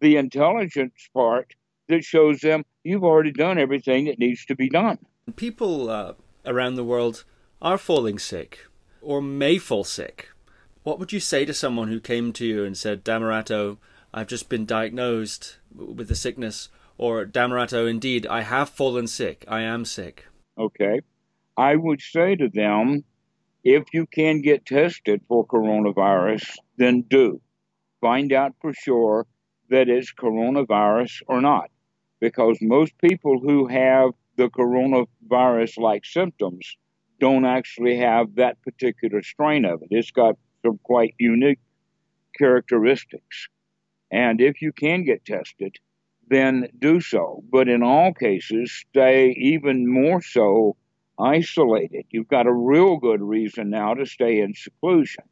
the 0.00 0.16
intelligence 0.16 1.08
part 1.12 1.54
that 1.90 2.04
shows 2.04 2.40
them 2.40 2.64
you've 2.82 3.04
already 3.04 3.32
done 3.32 3.58
everything 3.58 4.06
that 4.06 4.18
needs 4.18 4.44
to 4.46 4.56
be 4.56 4.68
done. 4.68 4.98
People 5.36 5.90
uh, 5.90 6.14
around 6.44 6.74
the 6.74 6.84
world 6.84 7.24
are 7.60 7.78
falling 7.78 8.18
sick 8.18 8.66
or 9.02 9.20
may 9.20 9.58
fall 9.58 9.84
sick 9.84 10.28
what 10.82 10.98
would 10.98 11.12
you 11.12 11.20
say 11.20 11.44
to 11.44 11.52
someone 11.52 11.88
who 11.88 12.00
came 12.00 12.32
to 12.32 12.46
you 12.46 12.64
and 12.64 12.76
said, 12.76 13.04
Dhammarato, 13.04 13.76
I've 14.14 14.28
just 14.28 14.48
been 14.48 14.64
diagnosed 14.64 15.58
with 15.74 16.08
the 16.08 16.14
sickness, 16.14 16.68
or 16.96 17.26
Dhammarato, 17.26 17.88
indeed, 17.88 18.26
I 18.26 18.42
have 18.42 18.70
fallen 18.70 19.06
sick, 19.06 19.44
I 19.46 19.60
am 19.60 19.84
sick? 19.84 20.26
Okay. 20.58 21.00
I 21.56 21.76
would 21.76 22.00
say 22.00 22.34
to 22.36 22.48
them, 22.48 23.04
if 23.62 23.84
you 23.92 24.06
can 24.06 24.40
get 24.40 24.64
tested 24.64 25.20
for 25.28 25.46
coronavirus, 25.46 26.56
then 26.78 27.02
do. 27.02 27.42
Find 28.00 28.32
out 28.32 28.54
for 28.62 28.72
sure 28.72 29.26
that 29.68 29.90
it's 29.90 30.12
coronavirus 30.12 31.22
or 31.26 31.42
not. 31.42 31.70
Because 32.20 32.58
most 32.60 32.96
people 32.98 33.40
who 33.40 33.66
have 33.66 34.10
the 34.36 34.48
coronavirus 34.48 35.78
like 35.78 36.04
symptoms 36.04 36.76
don't 37.18 37.44
actually 37.44 37.96
have 37.96 38.34
that 38.36 38.60
particular 38.62 39.22
strain 39.22 39.64
of 39.64 39.82
it. 39.82 39.88
It's 39.90 40.10
got 40.10 40.36
some 40.64 40.78
quite 40.82 41.14
unique 41.18 41.60
characteristics. 42.36 43.48
And 44.10 44.40
if 44.40 44.62
you 44.62 44.72
can 44.72 45.04
get 45.04 45.24
tested, 45.24 45.76
then 46.28 46.68
do 46.78 47.00
so. 47.00 47.42
But 47.50 47.68
in 47.68 47.82
all 47.82 48.12
cases, 48.12 48.72
stay 48.88 49.30
even 49.38 49.90
more 49.90 50.22
so 50.22 50.76
isolated. 51.18 52.06
You've 52.10 52.28
got 52.28 52.46
a 52.46 52.52
real 52.52 52.96
good 52.96 53.20
reason 53.20 53.70
now 53.70 53.94
to 53.94 54.06
stay 54.06 54.40
in 54.40 54.54
seclusion. 54.54 55.24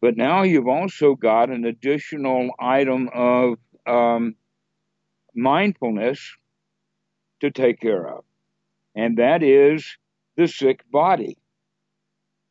But 0.00 0.16
now 0.16 0.42
you've 0.42 0.68
also 0.68 1.14
got 1.14 1.48
an 1.48 1.64
additional 1.64 2.50
item 2.58 3.08
of 3.14 3.54
um, 3.86 4.34
mindfulness 5.34 6.36
to 7.40 7.50
take 7.50 7.80
care 7.80 8.06
of, 8.08 8.24
and 8.94 9.18
that 9.18 9.42
is 9.42 9.96
the 10.36 10.48
sick 10.48 10.88
body. 10.90 11.36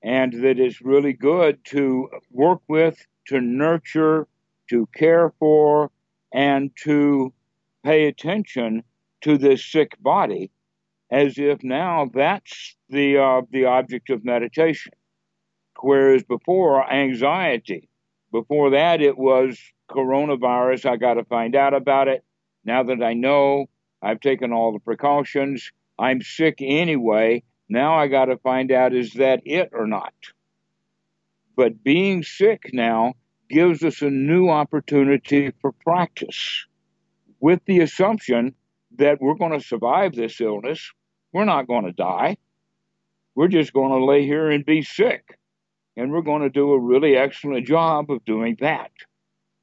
And 0.06 0.34
that 0.44 0.60
it's 0.60 0.82
really 0.82 1.14
good 1.14 1.64
to 1.66 2.10
work 2.30 2.60
with, 2.68 3.06
to 3.28 3.40
nurture, 3.40 4.28
to 4.70 4.86
care 4.94 5.34
for, 5.40 5.92
and 6.34 6.72
to 6.84 7.32
pay 7.86 8.08
attention 8.08 8.84
to 9.22 9.38
this 9.38 9.64
sick 9.64 9.96
body 10.02 10.52
as 11.14 11.38
if 11.38 11.64
now 11.64 12.10
that's 12.14 12.76
the 12.90 13.18
uh, 13.18 13.42
the 13.52 13.66
object 13.66 14.10
of 14.10 14.26
meditation. 14.26 14.94
Whereas 15.80 16.24
before 16.24 16.90
anxiety. 16.92 17.90
Before 18.32 18.72
that 18.72 19.00
it 19.02 19.18
was 19.18 19.60
coronavirus. 19.92 20.90
I 20.90 20.98
got 20.98 21.16
to 21.16 21.24
find 21.24 21.56
out 21.56 21.74
about 21.74 22.08
it 22.08 22.24
now 22.66 22.84
that 22.84 23.02
i 23.04 23.14
know 23.14 23.66
i've 24.02 24.20
taken 24.20 24.52
all 24.52 24.72
the 24.72 24.80
precautions 24.80 25.72
i'm 25.98 26.22
sick 26.22 26.58
anyway 26.60 27.42
now 27.70 27.96
I 27.96 28.08
got 28.08 28.26
to 28.26 28.38
find 28.38 28.72
out 28.72 28.94
is 28.94 29.14
that 29.14 29.42
it 29.46 29.70
or 29.74 29.88
not. 29.88 30.14
But 31.56 31.84
being 31.84 32.22
sick 32.22 32.70
now 32.74 33.14
gives 33.50 33.84
us 33.84 34.02
a 34.02 34.10
new 34.10 34.50
opportunity 34.50 35.52
for 35.62 35.72
practice 35.72 36.66
with 37.40 37.62
the 37.66 37.80
assumption 37.80 38.56
that 38.98 39.22
we're 39.22 39.36
going 39.36 39.58
to 39.58 39.66
survive 39.66 40.14
this 40.14 40.40
illness. 40.40 40.92
We're 41.32 41.46
not 41.46 41.68
going 41.68 41.86
to 41.86 41.92
die. 41.92 42.38
We're 43.36 43.48
just 43.48 43.74
going 43.74 43.92
to 43.92 44.06
lay 44.06 44.24
here 44.24 44.52
and 44.52 44.64
be 44.64 44.84
sick. 44.84 45.40
And 45.98 46.12
we're 46.12 46.22
going 46.22 46.42
to 46.44 46.50
do 46.50 46.74
a 46.74 46.80
really 46.80 47.16
excellent 47.16 47.66
job 47.66 48.12
of 48.12 48.26
doing 48.26 48.58
that. 48.60 48.92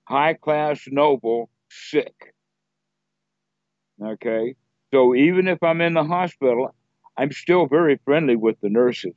High 0.04 0.34
class, 0.34 0.82
noble, 0.88 1.48
sick. 1.68 2.34
Okay? 4.02 4.54
So 4.92 5.14
even 5.14 5.48
if 5.48 5.62
I'm 5.62 5.80
in 5.80 5.94
the 5.94 6.04
hospital, 6.04 6.74
I'm 7.16 7.32
still 7.32 7.66
very 7.66 8.00
friendly 8.04 8.36
with 8.36 8.60
the 8.60 8.68
nurses. 8.68 9.14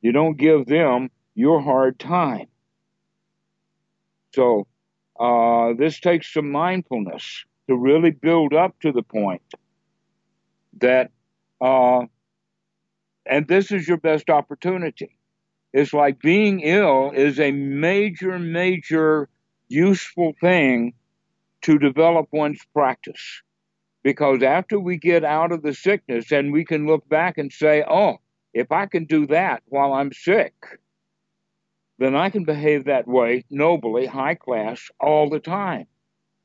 You 0.00 0.12
don't 0.12 0.36
give 0.36 0.66
them 0.66 1.10
your 1.34 1.60
hard 1.60 1.98
time. 1.98 2.46
So 4.34 4.66
uh, 5.18 5.72
this 5.76 6.00
takes 6.00 6.32
some 6.32 6.50
mindfulness 6.50 7.44
to 7.68 7.76
really 7.76 8.10
build 8.10 8.54
up 8.54 8.78
to 8.80 8.92
the 8.92 9.02
point 9.02 9.42
that, 10.80 11.10
uh, 11.60 12.02
and 13.26 13.46
this 13.48 13.72
is 13.72 13.88
your 13.88 13.96
best 13.96 14.30
opportunity. 14.30 15.16
It's 15.72 15.92
like 15.92 16.20
being 16.20 16.60
ill 16.60 17.10
is 17.14 17.38
a 17.40 17.50
major, 17.50 18.38
major 18.38 19.28
useful 19.68 20.32
thing 20.40 20.94
to 21.62 21.78
develop 21.78 22.28
one's 22.32 22.60
practice. 22.72 23.42
Because 24.02 24.42
after 24.42 24.78
we 24.78 24.96
get 24.96 25.24
out 25.24 25.52
of 25.52 25.62
the 25.62 25.74
sickness 25.74 26.30
and 26.30 26.52
we 26.52 26.64
can 26.64 26.86
look 26.86 27.08
back 27.08 27.36
and 27.36 27.52
say, 27.52 27.84
oh, 27.88 28.18
if 28.54 28.72
I 28.72 28.86
can 28.86 29.04
do 29.04 29.26
that 29.26 29.62
while 29.66 29.92
I'm 29.92 30.12
sick, 30.12 30.54
then 31.98 32.14
I 32.14 32.30
can 32.30 32.44
behave 32.44 32.84
that 32.84 33.08
way 33.08 33.44
nobly, 33.50 34.06
high 34.06 34.36
class, 34.36 34.88
all 35.00 35.28
the 35.28 35.40
time. 35.40 35.86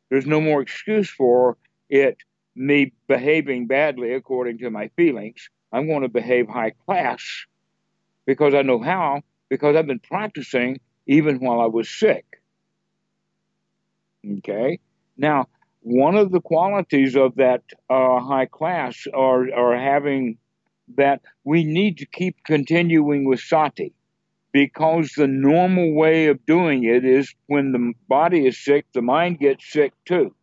There's 0.09 0.25
no 0.25 0.41
more 0.41 0.61
excuse 0.61 1.09
for 1.09 1.57
it, 1.89 2.17
me 2.55 2.91
behaving 3.07 3.67
badly 3.67 4.13
according 4.13 4.57
to 4.59 4.69
my 4.69 4.89
feelings. 4.95 5.49
I'm 5.71 5.87
going 5.87 6.01
to 6.01 6.09
behave 6.09 6.47
high 6.47 6.73
class 6.85 7.23
because 8.25 8.53
I 8.53 8.61
know 8.61 8.81
how, 8.81 9.21
because 9.49 9.75
I've 9.75 9.87
been 9.87 9.99
practicing 9.99 10.79
even 11.07 11.39
while 11.39 11.61
I 11.61 11.65
was 11.65 11.89
sick. 11.89 12.25
Okay. 14.37 14.79
Now, 15.17 15.47
one 15.81 16.15
of 16.15 16.31
the 16.31 16.41
qualities 16.41 17.15
of 17.15 17.35
that 17.35 17.61
uh, 17.89 18.19
high 18.19 18.45
class 18.45 19.05
are, 19.13 19.53
are 19.53 19.77
having 19.77 20.37
that 20.95 21.21
we 21.43 21.63
need 21.63 21.97
to 21.97 22.05
keep 22.05 22.43
continuing 22.45 23.25
with 23.25 23.39
sati 23.39 23.93
because 24.51 25.13
the 25.17 25.27
normal 25.27 25.93
way 25.93 26.27
of 26.27 26.45
doing 26.45 26.83
it 26.83 27.03
is 27.03 27.33
when 27.47 27.71
the 27.71 27.93
body 28.07 28.45
is 28.45 28.63
sick, 28.63 28.85
the 28.93 29.01
mind 29.01 29.39
gets 29.39 29.69
sick 29.71 29.93
too. 30.05 30.33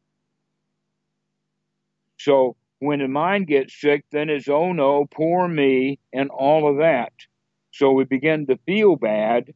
So 2.18 2.56
when 2.80 2.98
the 2.98 3.08
mind 3.08 3.46
gets 3.46 3.80
sick, 3.80 4.04
then 4.10 4.28
it's, 4.28 4.48
oh 4.48 4.72
no, 4.72 5.06
poor 5.06 5.48
me, 5.48 6.00
and 6.12 6.28
all 6.30 6.68
of 6.68 6.78
that. 6.78 7.12
So 7.70 7.92
we 7.92 8.04
begin 8.04 8.46
to 8.48 8.58
feel 8.66 8.96
bad. 8.96 9.54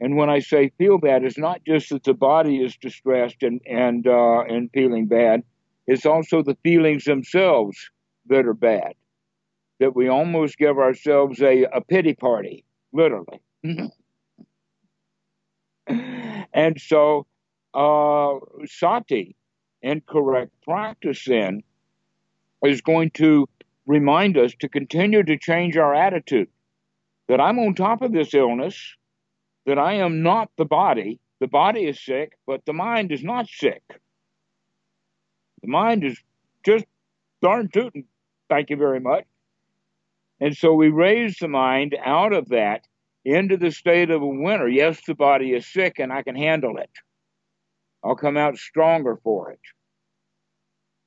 And 0.00 0.16
when 0.16 0.28
I 0.28 0.40
say 0.40 0.70
feel 0.76 0.98
bad, 0.98 1.24
it's 1.24 1.38
not 1.38 1.64
just 1.66 1.88
that 1.90 2.04
the 2.04 2.14
body 2.14 2.58
is 2.58 2.76
distressed 2.76 3.42
and, 3.42 3.60
and, 3.66 4.06
uh, 4.06 4.40
and 4.42 4.70
feeling 4.72 5.06
bad, 5.06 5.42
it's 5.86 6.04
also 6.04 6.42
the 6.42 6.56
feelings 6.62 7.04
themselves 7.04 7.90
that 8.26 8.46
are 8.46 8.54
bad. 8.54 8.92
That 9.80 9.94
we 9.94 10.08
almost 10.08 10.58
give 10.58 10.78
ourselves 10.78 11.40
a, 11.40 11.64
a 11.64 11.80
pity 11.80 12.14
party, 12.14 12.64
literally. 12.92 13.40
and 15.86 16.80
so, 16.80 17.26
uh, 17.74 18.34
sati, 18.64 19.36
incorrect 19.82 20.52
practice, 20.62 21.24
then, 21.26 21.62
is 22.64 22.80
going 22.80 23.10
to 23.12 23.48
remind 23.86 24.36
us 24.36 24.52
to 24.60 24.68
continue 24.68 25.22
to 25.22 25.36
change 25.38 25.76
our 25.76 25.94
attitude. 25.94 26.48
That 27.28 27.40
I'm 27.40 27.58
on 27.58 27.74
top 27.74 28.02
of 28.02 28.12
this 28.12 28.34
illness, 28.34 28.94
that 29.66 29.78
I 29.78 29.94
am 29.94 30.22
not 30.22 30.50
the 30.56 30.64
body. 30.64 31.20
The 31.40 31.48
body 31.48 31.86
is 31.86 32.02
sick, 32.02 32.32
but 32.46 32.64
the 32.64 32.72
mind 32.72 33.12
is 33.12 33.22
not 33.22 33.48
sick. 33.48 33.82
The 35.62 35.68
mind 35.68 36.04
is 36.04 36.18
just 36.64 36.86
darn 37.42 37.68
tootin'. 37.68 38.04
Thank 38.48 38.70
you 38.70 38.76
very 38.76 39.00
much. 39.00 39.24
And 40.40 40.56
so 40.56 40.72
we 40.72 40.88
raise 40.88 41.36
the 41.38 41.48
mind 41.48 41.96
out 42.04 42.32
of 42.32 42.48
that 42.50 42.86
into 43.24 43.56
the 43.56 43.72
state 43.72 44.10
of 44.10 44.22
a 44.22 44.26
winner. 44.26 44.68
Yes, 44.68 45.00
the 45.06 45.14
body 45.14 45.52
is 45.52 45.66
sick 45.66 45.98
and 45.98 46.12
I 46.12 46.22
can 46.22 46.36
handle 46.36 46.76
it. 46.78 46.90
I'll 48.04 48.14
come 48.14 48.36
out 48.36 48.56
stronger 48.56 49.18
for 49.24 49.50
it. 49.50 49.60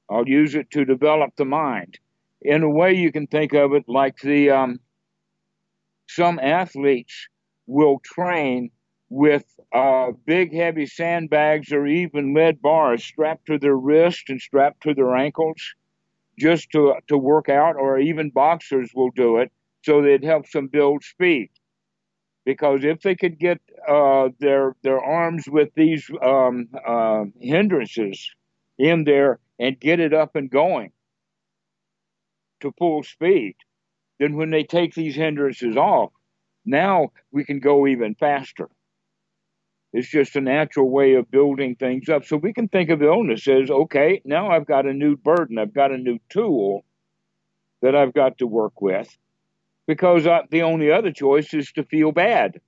I'll 0.09 0.27
use 0.27 0.55
it 0.55 0.69
to 0.71 0.83
develop 0.83 1.35
the 1.37 1.45
mind. 1.45 1.99
In 2.41 2.63
a 2.63 2.69
way, 2.69 2.93
you 2.93 3.11
can 3.11 3.27
think 3.27 3.53
of 3.53 3.73
it 3.73 3.83
like 3.87 4.17
the 4.19 4.49
um, 4.49 4.79
some 6.07 6.39
athletes 6.39 7.27
will 7.69 7.99
train 8.03 8.71
with 9.09 9.45
uh, 9.73 10.11
big, 10.25 10.53
heavy 10.53 10.85
sandbags 10.85 11.71
or 11.71 11.85
even 11.85 12.33
lead 12.33 12.61
bars 12.61 13.03
strapped 13.03 13.45
to 13.45 13.59
their 13.59 13.75
wrists 13.75 14.25
and 14.29 14.41
strapped 14.41 14.81
to 14.83 14.93
their 14.93 15.15
ankles 15.15 15.61
just 16.37 16.71
to, 16.71 16.95
to 17.07 17.17
work 17.17 17.49
out, 17.49 17.75
or 17.75 17.99
even 17.99 18.29
boxers 18.29 18.91
will 18.95 19.11
do 19.11 19.37
it 19.37 19.51
so 19.83 20.01
that 20.01 20.09
it 20.09 20.23
helps 20.23 20.51
them 20.51 20.67
build 20.67 21.03
speed. 21.03 21.49
Because 22.45 22.83
if 22.83 23.01
they 23.01 23.15
could 23.15 23.37
get 23.37 23.59
uh, 23.87 24.29
their 24.39 24.75
their 24.81 24.99
arms 24.99 25.43
with 25.47 25.69
these 25.75 26.09
um, 26.23 26.69
uh, 26.87 27.25
hindrances 27.39 28.31
in 28.79 29.03
there 29.03 29.39
and 29.59 29.79
get 29.79 29.99
it 29.99 30.13
up 30.13 30.35
and 30.35 30.49
going 30.49 30.91
to 32.61 32.71
full 32.79 33.03
speed, 33.03 33.55
then 34.19 34.35
when 34.35 34.49
they 34.49 34.63
take 34.63 34.95
these 34.95 35.15
hindrances 35.15 35.75
off, 35.77 36.11
now 36.65 37.11
we 37.31 37.45
can 37.45 37.59
go 37.59 37.87
even 37.87 38.15
faster. 38.15 38.69
It's 39.91 40.07
just 40.07 40.35
a 40.35 40.41
natural 40.41 40.89
way 40.89 41.15
of 41.15 41.31
building 41.31 41.75
things 41.75 42.09
up. 42.09 42.25
So 42.25 42.37
we 42.37 42.53
can 42.53 42.67
think 42.67 42.89
of 42.91 43.01
illness 43.01 43.47
as 43.47 43.71
okay, 43.71 44.21
now 44.23 44.51
I've 44.51 44.67
got 44.67 44.85
a 44.85 44.93
new 44.93 45.17
burden, 45.17 45.57
I've 45.57 45.73
got 45.73 45.91
a 45.91 45.97
new 45.97 46.19
tool 46.29 46.85
that 47.81 47.95
I've 47.95 48.13
got 48.13 48.37
to 48.39 48.47
work 48.47 48.81
with 48.81 49.09
because 49.87 50.27
I, 50.27 50.41
the 50.51 50.61
only 50.61 50.91
other 50.91 51.11
choice 51.11 51.53
is 51.53 51.71
to 51.71 51.83
feel 51.83 52.11
bad. 52.11 52.61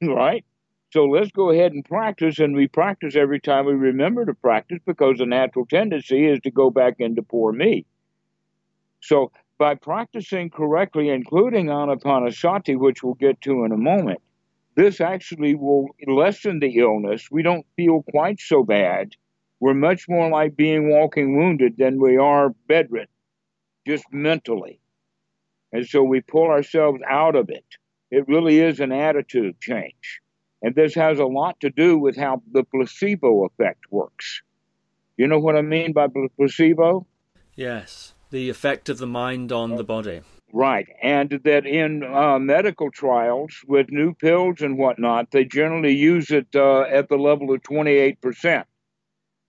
right? 0.02 0.44
So 0.92 1.04
let's 1.04 1.30
go 1.30 1.50
ahead 1.50 1.72
and 1.72 1.84
practice, 1.84 2.40
and 2.40 2.56
we 2.56 2.66
practice 2.66 3.14
every 3.14 3.40
time 3.40 3.66
we 3.66 3.74
remember 3.74 4.24
to 4.24 4.34
practice 4.34 4.80
because 4.84 5.18
the 5.18 5.26
natural 5.26 5.66
tendency 5.66 6.26
is 6.26 6.40
to 6.40 6.50
go 6.50 6.70
back 6.70 6.96
into 6.98 7.22
poor 7.22 7.52
me. 7.52 7.86
So 9.00 9.30
by 9.60 9.74
practicing 9.74 10.48
correctly, 10.48 11.10
including 11.10 11.66
Anapanasati, 11.66 12.78
which 12.78 13.02
we'll 13.02 13.12
get 13.12 13.42
to 13.42 13.62
in 13.66 13.72
a 13.72 13.76
moment, 13.76 14.22
this 14.74 15.02
actually 15.02 15.54
will 15.54 15.88
lessen 16.06 16.60
the 16.60 16.78
illness. 16.78 17.28
We 17.30 17.42
don't 17.42 17.66
feel 17.76 18.02
quite 18.10 18.40
so 18.40 18.64
bad. 18.64 19.10
We're 19.60 19.74
much 19.74 20.08
more 20.08 20.30
like 20.30 20.56
being 20.56 20.88
walking 20.88 21.36
wounded 21.36 21.74
than 21.76 22.00
we 22.00 22.16
are 22.16 22.54
bedridden, 22.68 23.08
just 23.86 24.04
mentally. 24.10 24.80
And 25.74 25.86
so 25.86 26.02
we 26.02 26.22
pull 26.22 26.46
ourselves 26.46 27.00
out 27.06 27.36
of 27.36 27.50
it. 27.50 27.66
It 28.10 28.26
really 28.28 28.60
is 28.60 28.80
an 28.80 28.92
attitude 28.92 29.60
change. 29.60 30.22
And 30.62 30.74
this 30.74 30.94
has 30.94 31.18
a 31.18 31.26
lot 31.26 31.60
to 31.60 31.68
do 31.68 31.98
with 31.98 32.16
how 32.16 32.40
the 32.50 32.64
placebo 32.64 33.44
effect 33.44 33.84
works. 33.90 34.40
You 35.18 35.26
know 35.28 35.38
what 35.38 35.56
I 35.56 35.60
mean 35.60 35.92
by 35.92 36.06
placebo? 36.38 37.06
Yes, 37.54 38.14
the 38.30 38.48
effect 38.48 38.88
of 38.88 38.98
the 38.98 39.06
mind 39.06 39.52
on 39.52 39.76
the 39.76 39.84
body. 39.84 40.22
Right, 40.52 40.88
and 41.00 41.30
that 41.44 41.64
in 41.64 42.02
uh, 42.02 42.38
medical 42.38 42.90
trials 42.90 43.60
with 43.68 43.90
new 43.90 44.14
pills 44.14 44.60
and 44.60 44.76
whatnot, 44.76 45.30
they 45.30 45.44
generally 45.44 45.94
use 45.94 46.30
it 46.30 46.48
uh, 46.54 46.80
at 46.82 47.08
the 47.08 47.16
level 47.16 47.52
of 47.54 47.62
28%. 47.62 48.64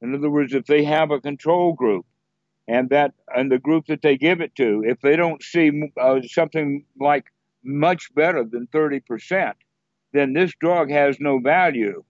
In 0.01 0.15
other 0.15 0.29
words, 0.29 0.53
if 0.53 0.65
they 0.65 0.83
have 0.83 1.11
a 1.11 1.19
control 1.19 1.73
group, 1.73 2.05
and 2.67 2.89
that 2.89 3.13
and 3.35 3.51
the 3.51 3.57
group 3.57 3.87
that 3.87 4.01
they 4.01 4.17
give 4.17 4.41
it 4.41 4.55
to, 4.55 4.83
if 4.85 5.01
they 5.01 5.15
don't 5.15 5.41
see 5.41 5.89
uh, 5.99 6.19
something 6.23 6.85
like 6.99 7.25
much 7.63 8.13
better 8.13 8.43
than 8.43 8.67
30%, 8.67 9.53
then 10.13 10.33
this 10.33 10.53
drug 10.59 10.89
has 10.91 11.17
no 11.19 11.39
value. 11.39 12.03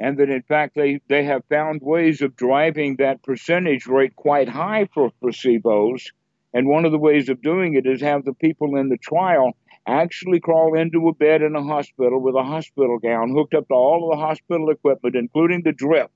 And 0.00 0.18
that 0.18 0.30
in 0.30 0.42
fact 0.42 0.74
they, 0.74 1.00
they 1.08 1.24
have 1.24 1.44
found 1.48 1.80
ways 1.82 2.20
of 2.20 2.36
driving 2.36 2.96
that 2.96 3.22
percentage 3.22 3.86
rate 3.86 4.16
quite 4.16 4.48
high 4.48 4.88
for 4.92 5.12
placebos. 5.22 6.10
And 6.52 6.68
one 6.68 6.84
of 6.84 6.92
the 6.92 6.98
ways 6.98 7.28
of 7.28 7.42
doing 7.42 7.74
it 7.74 7.86
is 7.86 8.00
have 8.00 8.24
the 8.24 8.34
people 8.34 8.76
in 8.76 8.88
the 8.88 8.96
trial 8.96 9.52
actually 9.86 10.40
crawl 10.40 10.76
into 10.76 11.08
a 11.08 11.14
bed 11.14 11.42
in 11.42 11.54
a 11.56 11.62
hospital 11.62 12.20
with 12.20 12.34
a 12.34 12.42
hospital 12.42 12.98
gown 12.98 13.32
hooked 13.34 13.54
up 13.54 13.68
to 13.68 13.74
all 13.74 14.10
of 14.10 14.18
the 14.18 14.24
hospital 14.24 14.70
equipment, 14.70 15.16
including 15.16 15.62
the 15.62 15.72
drip. 15.72 16.10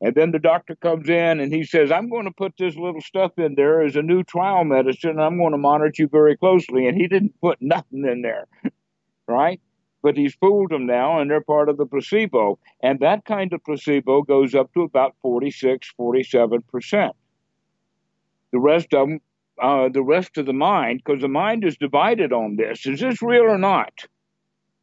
And 0.00 0.16
then 0.16 0.32
the 0.32 0.40
doctor 0.40 0.74
comes 0.74 1.08
in 1.08 1.38
and 1.38 1.52
he 1.52 1.62
says, 1.62 1.92
I'm 1.92 2.10
going 2.10 2.24
to 2.24 2.32
put 2.32 2.54
this 2.58 2.74
little 2.74 3.00
stuff 3.00 3.38
in 3.38 3.54
there 3.54 3.82
as 3.82 3.94
a 3.94 4.02
new 4.02 4.24
trial 4.24 4.64
medicine. 4.64 5.20
I'm 5.20 5.38
going 5.38 5.52
to 5.52 5.58
monitor 5.58 5.92
you 5.96 6.08
very 6.08 6.36
closely. 6.36 6.88
And 6.88 6.96
he 6.96 7.06
didn't 7.06 7.40
put 7.40 7.58
nothing 7.60 8.04
in 8.04 8.20
there, 8.22 8.48
right? 9.28 9.60
But 10.02 10.16
he's 10.16 10.34
fooled 10.34 10.70
them 10.70 10.84
now 10.84 11.20
and 11.20 11.30
they're 11.30 11.40
part 11.40 11.68
of 11.68 11.76
the 11.76 11.86
placebo. 11.86 12.58
And 12.82 12.98
that 13.00 13.24
kind 13.24 13.52
of 13.52 13.64
placebo 13.64 14.22
goes 14.22 14.54
up 14.54 14.74
to 14.74 14.82
about 14.82 15.14
46, 15.22 15.92
47%. 15.98 17.10
The 18.50 18.58
rest 18.58 18.92
of 18.92 19.08
them, 19.08 19.20
uh, 19.60 19.88
the 19.88 20.02
rest 20.02 20.36
of 20.38 20.46
the 20.46 20.52
mind, 20.52 21.02
because 21.04 21.22
the 21.22 21.28
mind 21.28 21.64
is 21.64 21.76
divided 21.76 22.32
on 22.32 22.56
this. 22.56 22.84
Is 22.84 23.00
this 23.00 23.22
real 23.22 23.44
or 23.44 23.58
not? 23.58 23.92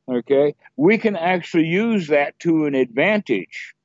Okay. 0.09 0.55
We 0.77 0.97
can 0.97 1.15
actually 1.15 1.67
use 1.67 2.07
that 2.07 2.39
to 2.39 2.65
an 2.65 2.73
advantage 2.73 3.75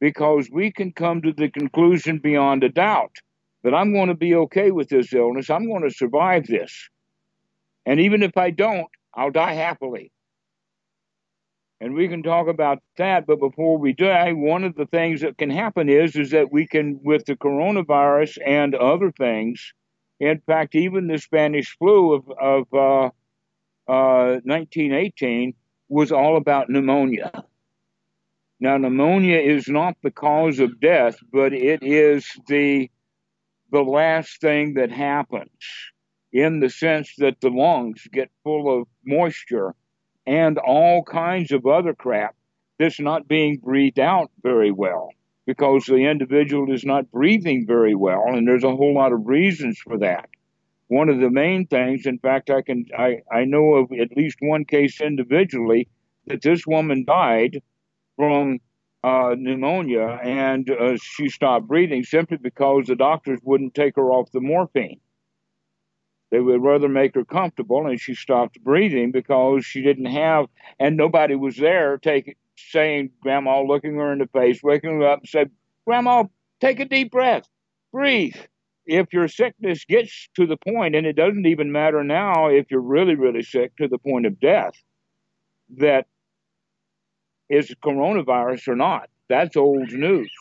because 0.00 0.48
we 0.50 0.70
can 0.70 0.92
come 0.92 1.22
to 1.22 1.32
the 1.32 1.50
conclusion 1.50 2.18
beyond 2.18 2.62
a 2.62 2.68
doubt 2.68 3.16
that 3.64 3.74
I'm 3.74 3.92
going 3.92 4.08
to 4.08 4.14
be 4.14 4.34
okay 4.34 4.70
with 4.70 4.88
this 4.88 5.12
illness. 5.12 5.50
I'm 5.50 5.66
going 5.66 5.82
to 5.82 5.90
survive 5.90 6.46
this. 6.46 6.88
And 7.86 8.00
even 8.00 8.22
if 8.22 8.36
I 8.36 8.50
don't, 8.50 8.88
I'll 9.14 9.30
die 9.30 9.54
happily 9.54 10.12
and 11.84 11.94
we 11.94 12.08
can 12.08 12.22
talk 12.22 12.48
about 12.48 12.82
that. 12.96 13.26
But 13.26 13.40
before 13.40 13.76
we 13.76 13.92
die, 13.92 14.32
one 14.32 14.64
of 14.64 14.74
the 14.74 14.86
things 14.86 15.20
that 15.20 15.36
can 15.36 15.50
happen 15.50 15.90
is 15.90 16.16
is 16.16 16.30
that 16.30 16.50
we 16.50 16.66
can, 16.66 16.98
with 17.02 17.26
the 17.26 17.36
coronavirus 17.36 18.38
and 18.44 18.74
other 18.74 19.12
things, 19.12 19.74
in 20.18 20.40
fact, 20.46 20.74
even 20.74 21.08
the 21.08 21.18
Spanish 21.18 21.76
flu 21.76 22.14
of 22.14 22.30
of 22.30 22.72
uh, 22.72 23.10
uh, 23.86 24.40
1918 24.44 25.52
was 25.90 26.10
all 26.10 26.38
about 26.38 26.70
pneumonia. 26.70 27.30
Now, 28.58 28.78
pneumonia 28.78 29.40
is 29.40 29.68
not 29.68 29.98
the 30.02 30.10
cause 30.10 30.60
of 30.60 30.80
death, 30.80 31.18
but 31.30 31.52
it 31.52 31.82
is 31.82 32.26
the 32.48 32.90
the 33.72 33.82
last 33.82 34.40
thing 34.40 34.72
that 34.74 34.90
happens 34.90 35.50
in 36.32 36.60
the 36.60 36.70
sense 36.70 37.12
that 37.18 37.42
the 37.42 37.50
lungs 37.50 38.08
get 38.10 38.30
full 38.42 38.80
of 38.80 38.88
moisture 39.04 39.74
and 40.26 40.58
all 40.58 41.02
kinds 41.02 41.52
of 41.52 41.66
other 41.66 41.94
crap 41.94 42.34
that's 42.78 43.00
not 43.00 43.28
being 43.28 43.58
breathed 43.58 43.98
out 43.98 44.30
very 44.42 44.70
well 44.70 45.10
because 45.46 45.84
the 45.84 46.06
individual 46.06 46.72
is 46.72 46.84
not 46.84 47.10
breathing 47.10 47.66
very 47.66 47.94
well, 47.94 48.24
and 48.28 48.48
there's 48.48 48.64
a 48.64 48.74
whole 48.74 48.94
lot 48.94 49.12
of 49.12 49.26
reasons 49.26 49.78
for 49.78 49.98
that. 49.98 50.28
One 50.88 51.08
of 51.08 51.20
the 51.20 51.30
main 51.30 51.66
things, 51.66 52.06
in 52.06 52.18
fact, 52.18 52.50
I 52.50 52.62
can 52.62 52.86
I, 52.96 53.22
I 53.30 53.44
know 53.44 53.74
of 53.74 53.92
at 53.92 54.16
least 54.16 54.38
one 54.40 54.64
case 54.64 55.00
individually 55.00 55.88
that 56.26 56.42
this 56.42 56.66
woman 56.66 57.04
died 57.04 57.62
from 58.16 58.60
uh, 59.02 59.34
pneumonia, 59.36 60.18
and 60.22 60.70
uh, 60.70 60.96
she 60.96 61.28
stopped 61.28 61.66
breathing 61.66 62.04
simply 62.04 62.38
because 62.38 62.86
the 62.86 62.96
doctors 62.96 63.40
wouldn't 63.42 63.74
take 63.74 63.96
her 63.96 64.10
off 64.10 64.30
the 64.32 64.40
morphine. 64.40 65.00
They 66.34 66.40
would 66.40 66.64
rather 66.64 66.88
make 66.88 67.14
her 67.14 67.24
comfortable, 67.24 67.86
and 67.86 68.00
she 68.00 68.16
stopped 68.16 68.60
breathing 68.64 69.12
because 69.12 69.64
she 69.64 69.82
didn't 69.82 70.06
have, 70.06 70.46
and 70.80 70.96
nobody 70.96 71.36
was 71.36 71.56
there 71.56 71.96
taking, 71.96 72.34
saying, 72.56 73.10
Grandma, 73.20 73.62
looking 73.62 73.94
her 73.94 74.12
in 74.12 74.18
the 74.18 74.26
face, 74.26 74.60
waking 74.60 74.98
her 74.98 75.06
up, 75.06 75.20
and 75.20 75.28
said, 75.28 75.52
Grandma, 75.86 76.24
take 76.60 76.80
a 76.80 76.86
deep 76.86 77.12
breath, 77.12 77.44
breathe. 77.92 78.34
If 78.84 79.12
your 79.12 79.28
sickness 79.28 79.84
gets 79.84 80.28
to 80.34 80.44
the 80.44 80.56
point, 80.56 80.96
and 80.96 81.06
it 81.06 81.14
doesn't 81.14 81.46
even 81.46 81.70
matter 81.70 82.02
now 82.02 82.48
if 82.48 82.68
you're 82.68 82.80
really, 82.80 83.14
really 83.14 83.44
sick 83.44 83.76
to 83.76 83.86
the 83.86 83.98
point 83.98 84.26
of 84.26 84.40
death, 84.40 84.74
that 85.76 86.08
is 87.48 87.72
coronavirus 87.84 88.66
or 88.66 88.74
not. 88.74 89.08
That's 89.28 89.56
old 89.56 89.92
news. 89.92 90.32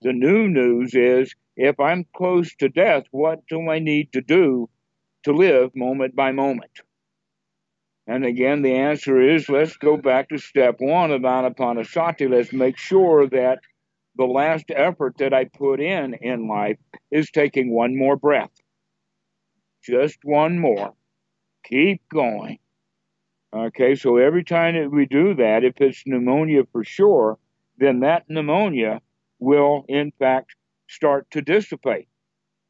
The 0.00 0.14
new 0.14 0.48
news 0.48 0.94
is 0.94 1.34
if 1.54 1.78
I'm 1.78 2.06
close 2.16 2.54
to 2.60 2.70
death, 2.70 3.04
what 3.10 3.46
do 3.46 3.68
I 3.68 3.78
need 3.78 4.10
to 4.14 4.22
do 4.22 4.70
to 5.24 5.32
live 5.32 5.74
moment 5.74 6.14
by 6.14 6.32
moment? 6.32 6.70
And 8.06 8.24
again, 8.24 8.62
the 8.62 8.74
answer 8.74 9.20
is 9.20 9.48
let's 9.48 9.76
go 9.76 9.96
back 9.96 10.28
to 10.28 10.38
step 10.38 10.76
one 10.78 11.10
of 11.10 11.22
Anapanasati. 11.22 12.30
Let's 12.30 12.52
make 12.52 12.76
sure 12.76 13.26
that 13.28 13.60
the 14.16 14.26
last 14.26 14.66
effort 14.68 15.16
that 15.18 15.32
I 15.32 15.44
put 15.44 15.80
in 15.80 16.14
in 16.14 16.46
life 16.46 16.78
is 17.10 17.30
taking 17.30 17.72
one 17.72 17.96
more 17.96 18.16
breath. 18.16 18.50
Just 19.82 20.18
one 20.22 20.58
more. 20.58 20.94
Keep 21.64 22.02
going. 22.12 22.58
Okay, 23.54 23.94
so 23.94 24.16
every 24.16 24.44
time 24.44 24.74
that 24.74 24.90
we 24.90 25.06
do 25.06 25.34
that, 25.34 25.64
if 25.64 25.80
it's 25.80 26.02
pneumonia 26.06 26.64
for 26.72 26.84
sure, 26.84 27.38
then 27.78 28.00
that 28.00 28.24
pneumonia 28.28 29.00
will, 29.38 29.84
in 29.88 30.12
fact, 30.18 30.54
start 30.88 31.30
to 31.30 31.40
dissipate. 31.40 32.08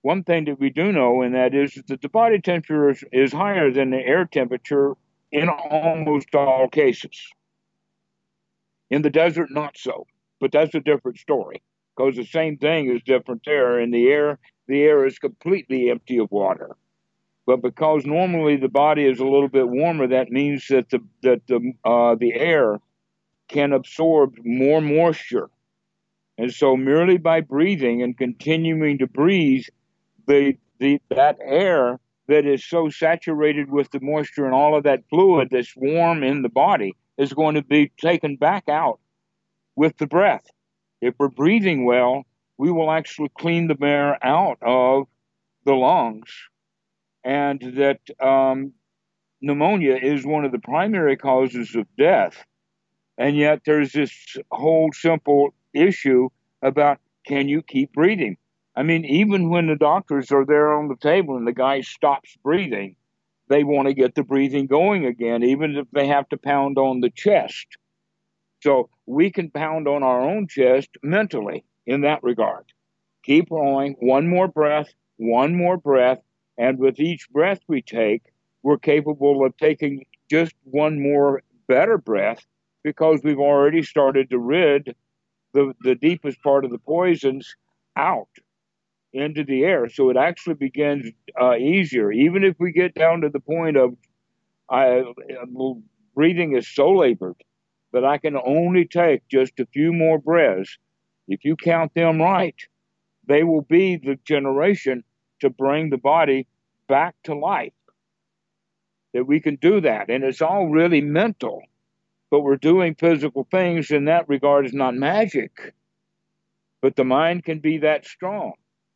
One 0.05 0.23
thing 0.23 0.45
that 0.45 0.61
we 0.61 0.69
do 0.69 0.93
know, 0.93 1.23
and 1.23 1.35
that 1.35 1.55
is 1.55 1.83
that 1.89 2.03
the 2.03 2.11
body 2.11 2.39
temperature 2.39 2.91
is, 2.91 3.03
is 3.11 3.33
higher 3.33 3.71
than 3.71 3.89
the 3.89 3.97
air 3.97 4.27
temperature 4.27 4.93
in 5.33 5.49
almost 5.49 6.35
all 6.35 6.69
cases. 6.69 7.19
In 8.91 9.01
the 9.01 9.09
desert, 9.09 9.49
not 9.51 9.79
so, 9.79 10.07
but 10.41 10.53
that's 10.53 10.75
a 10.75 10.81
different 10.81 11.17
story 11.17 11.63
because 11.97 12.17
the 12.17 12.27
same 12.27 12.59
thing 12.59 12.95
is 12.95 13.01
different 13.07 13.45
there. 13.47 13.81
In 13.81 13.93
the 13.93 14.09
air, 14.09 14.39
the 14.69 14.83
air 14.83 15.07
is 15.07 15.19
completely 15.19 15.89
empty 15.89 16.19
of 16.19 16.31
water. 16.31 16.77
But 17.47 17.63
because 17.63 18.05
normally 18.05 18.59
the 18.59 18.69
body 18.69 19.07
is 19.07 19.21
a 19.21 19.25
little 19.25 19.49
bit 19.49 19.71
warmer, 19.71 20.07
that 20.09 20.31
means 20.31 20.69
that 20.69 20.91
the 20.91 21.03
that 21.23 21.47
the 21.47 21.73
uh, 21.83 22.15
the 22.17 22.35
air 22.35 22.79
can 23.49 23.73
absorb 23.73 24.35
more 24.45 24.83
moisture, 24.83 25.49
and 26.37 26.53
so 26.53 26.77
merely 26.77 27.17
by 27.17 27.41
breathing 27.41 28.03
and 28.03 28.19
continuing 28.19 28.99
to 28.99 29.07
breathe, 29.07 29.65
the 30.27 30.57
the 30.79 31.01
that 31.11 31.39
air 31.43 32.01
that 32.29 32.47
is 32.47 32.65
so 32.65 32.89
saturated 32.89 33.71
with 33.71 33.91
the 33.91 34.01
moisture 34.01 34.47
and 34.47 34.55
all 34.55 34.77
of 34.77 34.85
that 34.85 35.05
fluid 35.11 35.49
that's 35.51 35.75
warm 35.77 36.23
in 36.23 36.43
the 36.43 36.49
body 36.49 36.95
is 37.19 37.33
going 37.33 37.55
to 37.55 37.63
be 37.63 37.93
taken 38.01 38.37
back 38.37 38.69
out 38.69 38.99
with 39.77 39.97
the 39.99 40.07
breath. 40.07 40.47
If 41.01 41.15
we're 41.19 41.29
breathing 41.29 41.85
well, 41.85 42.25
we 42.57 42.71
will 42.71 42.91
actually 42.91 43.31
clean 43.39 43.69
the 43.69 43.77
air 43.83 44.25
out 44.25 44.59
of 44.63 45.07
the 45.65 45.75
lungs 45.75 46.31
and 47.25 47.61
that 47.77 48.01
um, 48.21 48.73
pneumonia 49.41 49.97
is 49.97 50.25
one 50.25 50.45
of 50.45 50.53
the 50.53 50.59
primary 50.59 51.17
causes 51.17 51.75
of 51.75 51.87
death. 51.99 52.45
And 53.19 53.37
yet 53.37 53.61
there's 53.65 53.93
this 53.93 54.13
whole 54.51 54.91
simple 54.93 55.55
issue 55.73 56.29
about 56.63 56.99
can 57.27 57.49
you 57.49 57.63
keep 57.63 57.93
breathing? 57.93 58.37
I 58.77 58.83
mean, 58.83 59.05
even 59.05 59.51
when 59.51 59.69
the 59.69 59.77
doctors 59.77 60.33
are 60.33 60.45
there 60.45 60.73
on 60.73 60.89
the 60.89 60.97
table 60.97 61.37
and 61.37 61.47
the 61.47 61.53
guy 61.53 61.81
stops 61.83 62.37
breathing, 62.43 62.97
they 63.49 63.63
want 63.63 63.89
to 63.89 63.95
get 63.95 64.15
the 64.15 64.25
breathing 64.25 64.67
going 64.67 65.07
again, 65.07 65.43
even 65.45 65.77
if 65.77 65.87
they 65.93 66.09
have 66.09 66.29
to 66.31 66.37
pound 66.37 66.79
on 66.79 67.01
the 67.01 67.11
chest. 67.11 67.67
So 68.63 68.89
we 69.07 69.31
can 69.31 69.51
pound 69.51 69.87
on 69.87 70.03
our 70.03 70.23
own 70.23 70.49
chest 70.49 70.91
mentally 71.03 71.65
in 71.87 72.01
that 72.01 72.23
regard. 72.23 72.65
Keep 73.23 73.51
going, 73.51 73.97
one 74.01 74.29
more 74.29 74.49
breath, 74.49 74.93
one 75.19 75.55
more 75.55 75.77
breath, 75.77 76.21
and 76.59 76.79
with 76.79 76.99
each 76.99 77.29
breath 77.31 77.61
we 77.69 77.83
take, 77.83 78.23
we're 78.63 78.79
capable 78.79 79.45
of 79.45 79.57
taking 79.57 80.05
just 80.31 80.55
one 80.65 81.01
more 81.01 81.43
better 81.69 81.99
breath 81.99 82.45
because 82.83 83.21
we've 83.23 83.39
already 83.39 83.83
started 83.83 84.31
to 84.31 84.39
rid 84.39 84.97
the, 85.53 85.75
the 85.83 85.95
deepest 85.95 86.43
part 86.43 86.65
of 86.65 86.71
the 86.71 86.79
poisons 86.79 87.55
out 87.97 88.29
into 89.15 89.45
the 89.45 89.63
air. 89.63 89.89
So 89.89 90.11
it 90.11 90.17
actually 90.17 90.55
begins 90.55 91.11
uh, 91.41 91.55
easier. 91.55 92.11
Even 92.13 92.45
if 92.45 92.57
we 92.59 92.73
get 92.73 92.95
down 92.95 93.21
to 93.23 93.29
the 93.29 93.41
point 93.41 93.77
of 93.77 93.95
I, 94.69 95.03
breathing 96.15 96.57
is 96.57 96.69
so 96.69 96.91
labored 96.91 97.37
that 97.93 98.05
I 98.05 98.19
can 98.19 98.37
only 98.37 98.87
take 98.87 99.27
just 99.29 99.61
a 99.61 99.67
few 99.67 99.93
more 99.93 100.19
breaths. 100.19 100.77
If 101.29 101.45
you 101.45 101.57
count 101.57 101.95
them 101.95 102.21
right, 102.21 102.57
they 103.27 103.45
will 103.45 103.63
be 103.63 103.97
the 103.97 104.19
generation 104.25 105.05
to 105.41 105.49
bring 105.49 105.91
the 105.91 105.97
body 105.97 106.47
back 106.89 107.15
to 107.25 107.35
life. 107.35 107.73
That 109.13 109.27
we 109.27 109.41
can 109.41 109.57
do 109.57 109.81
that. 109.81 110.11
And 110.11 110.25
it's 110.25 110.43
all 110.43 110.69
really 110.69 111.01
mental. 111.01 111.63
But 112.31 112.41
we're 112.41 112.57
doing 112.57 112.97
physical 112.97 113.47
things 113.49 113.93
in 113.93 114.07
that 114.07 114.29
regard 114.29 114.67
is 114.67 114.75
not 114.75 114.95
magic. 114.97 115.73
But 116.83 116.97
the 116.97 117.05
mind 117.05 117.45
can 117.45 117.61
be 117.61 117.79
that 117.79 118.05
strong. 118.07 118.55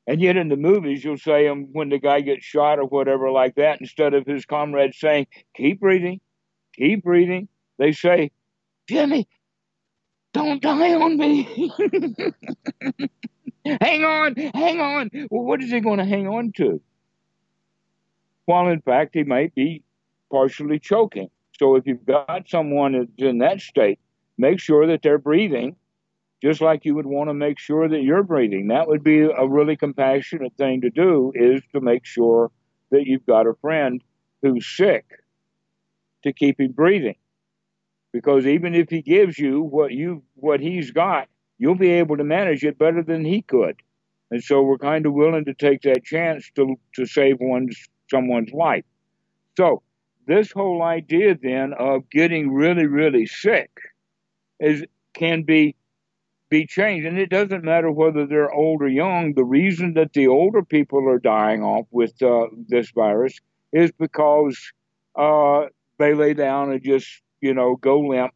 And 0.09 0.23
yet 0.23 0.38
in 0.38 0.49
the 0.49 0.57
movies, 0.57 1.05
you'll 1.05 1.18
say 1.18 1.49
um, 1.49 1.68
when 1.73 1.90
the 1.90 1.99
guy 1.99 2.23
gets 2.23 2.42
shot 2.42 2.79
or 2.79 2.87
whatever 2.87 3.31
like 3.31 3.57
that, 3.57 3.79
instead 3.83 4.14
of 4.14 4.27
his 4.27 4.47
comrades 4.47 4.99
saying, 4.99 5.27
keep 5.55 5.81
breathing, 5.81 6.18
keep 6.75 7.05
breathing, 7.05 7.47
they 7.77 7.92
say, 7.92 8.31
Jimmy, 8.88 9.29
don't 10.33 10.62
die 10.62 10.94
on 10.94 11.18
me. 11.18 11.71
hang 13.83 14.05
on, 14.05 14.35
hang 14.55 14.81
on. 14.81 15.11
Well, 15.31 15.42
what 15.42 15.62
is 15.62 15.71
he 15.71 15.81
going 15.81 15.99
to 15.99 16.07
hang 16.07 16.27
on 16.27 16.53
to? 16.53 16.81
While 18.47 18.68
in 18.68 18.81
fact, 18.81 19.11
he 19.12 19.25
might 19.25 19.55
be 19.55 19.83
partially 20.33 20.79
choking. 20.79 21.29
So 21.61 21.77
if 21.77 21.87
you've 21.87 22.07
got 22.07 22.49
someone 22.49 22.92
that's 22.92 23.11
in 23.18 23.38
that 23.38 23.61
state, 23.61 23.99
make 24.38 24.59
sure 24.59 24.87
that 24.87 25.03
they're 25.03 25.18
breathing 25.18 25.77
just 26.42 26.61
like 26.61 26.85
you 26.85 26.94
would 26.94 27.07
want 27.07 27.29
to 27.29 27.35
make 27.35 27.59
sure 27.59 27.88
that 27.88 28.03
you're 28.03 28.22
breathing. 28.22 28.68
That 28.68 28.88
would 28.88 29.03
be 29.03 29.22
a 29.22 29.46
really 29.46 29.77
compassionate 29.77 30.53
thing 30.57 30.83
to 30.83 30.90
do 30.90 31.33
is 31.35 31.62
to 31.72 31.81
make 31.81 32.05
sure 32.05 32.51
that 32.90 33.07
you've 33.07 33.27
got 33.27 33.46
a 33.46 33.55
friend 33.61 34.03
who's 34.42 34.66
sick 34.66 35.05
to 36.22 36.33
keep 36.33 36.61
him 36.61 36.72
breathing. 36.72 37.16
Because 38.12 38.46
even 38.46 38.74
if 38.74 38.88
he 38.88 39.03
gives 39.03 39.38
you 39.38 39.62
what 39.62 39.92
you 39.92 40.22
what 40.35 40.61
he's 40.61 40.90
got, 40.90 41.29
you'll 41.59 41.74
be 41.74 41.90
able 41.90 42.16
to 42.16 42.24
manage 42.24 42.64
it 42.64 42.79
better 42.79 43.03
than 43.03 43.24
he 43.24 43.42
could. 43.42 43.77
And 44.31 44.42
so 44.42 44.62
we're 44.62 44.79
kind 44.79 45.07
of 45.07 45.12
willing 45.12 45.44
to 45.46 45.55
take 45.55 45.83
that 45.83 46.05
chance 46.05 46.51
to 46.55 46.77
to 46.94 47.07
save 47.07 47.37
one's 47.40 47.88
someone's 48.11 48.53
life. 48.53 48.85
So 49.57 49.83
this 50.27 50.53
whole 50.53 50.83
idea 50.83 51.37
then 51.40 51.74
of 51.79 52.09
getting 52.11 52.53
really, 52.53 52.87
really 52.87 53.27
sick 53.27 53.70
is 54.61 54.85
can 55.14 55.42
be 55.42 55.74
be 56.49 56.67
changed. 56.67 57.07
And 57.07 57.19
it 57.19 57.31
doesn't 57.31 57.65
matter 57.65 57.91
whether 57.91 58.27
they're 58.27 58.53
old 58.53 58.83
or 58.83 58.89
young. 58.89 59.35
The 59.35 59.45
reason 59.45 59.95
that 59.95 60.13
the 60.13 60.29
older 60.29 60.63
people 60.63 61.09
are 61.09 61.19
dying 61.19 61.63
off 61.63 61.87
with 61.91 62.21
uh, 62.23 62.47
this 62.69 62.91
virus 62.91 63.41
is 63.73 63.91
because 63.93 64.73
uh, 65.17 65.67
they 65.99 66.15
lay 66.15 66.35
down 66.35 66.71
and 66.73 66.83
just, 66.83 67.23
you 67.41 67.55
know, 67.55 67.77
go 67.77 68.01
limp 68.01 68.33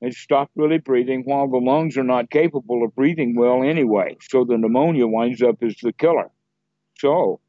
and 0.00 0.14
stop 0.14 0.50
really 0.54 0.78
breathing 0.78 1.22
while 1.24 1.48
the 1.48 1.56
lungs 1.58 1.96
are 1.96 2.04
not 2.04 2.30
capable 2.30 2.84
of 2.84 2.94
breathing 2.94 3.34
well 3.36 3.62
anyway. 3.62 4.16
So 4.20 4.44
the 4.44 4.58
pneumonia 4.58 5.06
winds 5.06 5.42
up 5.42 5.62
as 5.62 5.76
the 5.82 5.92
killer. 5.92 6.30
So 6.98 7.40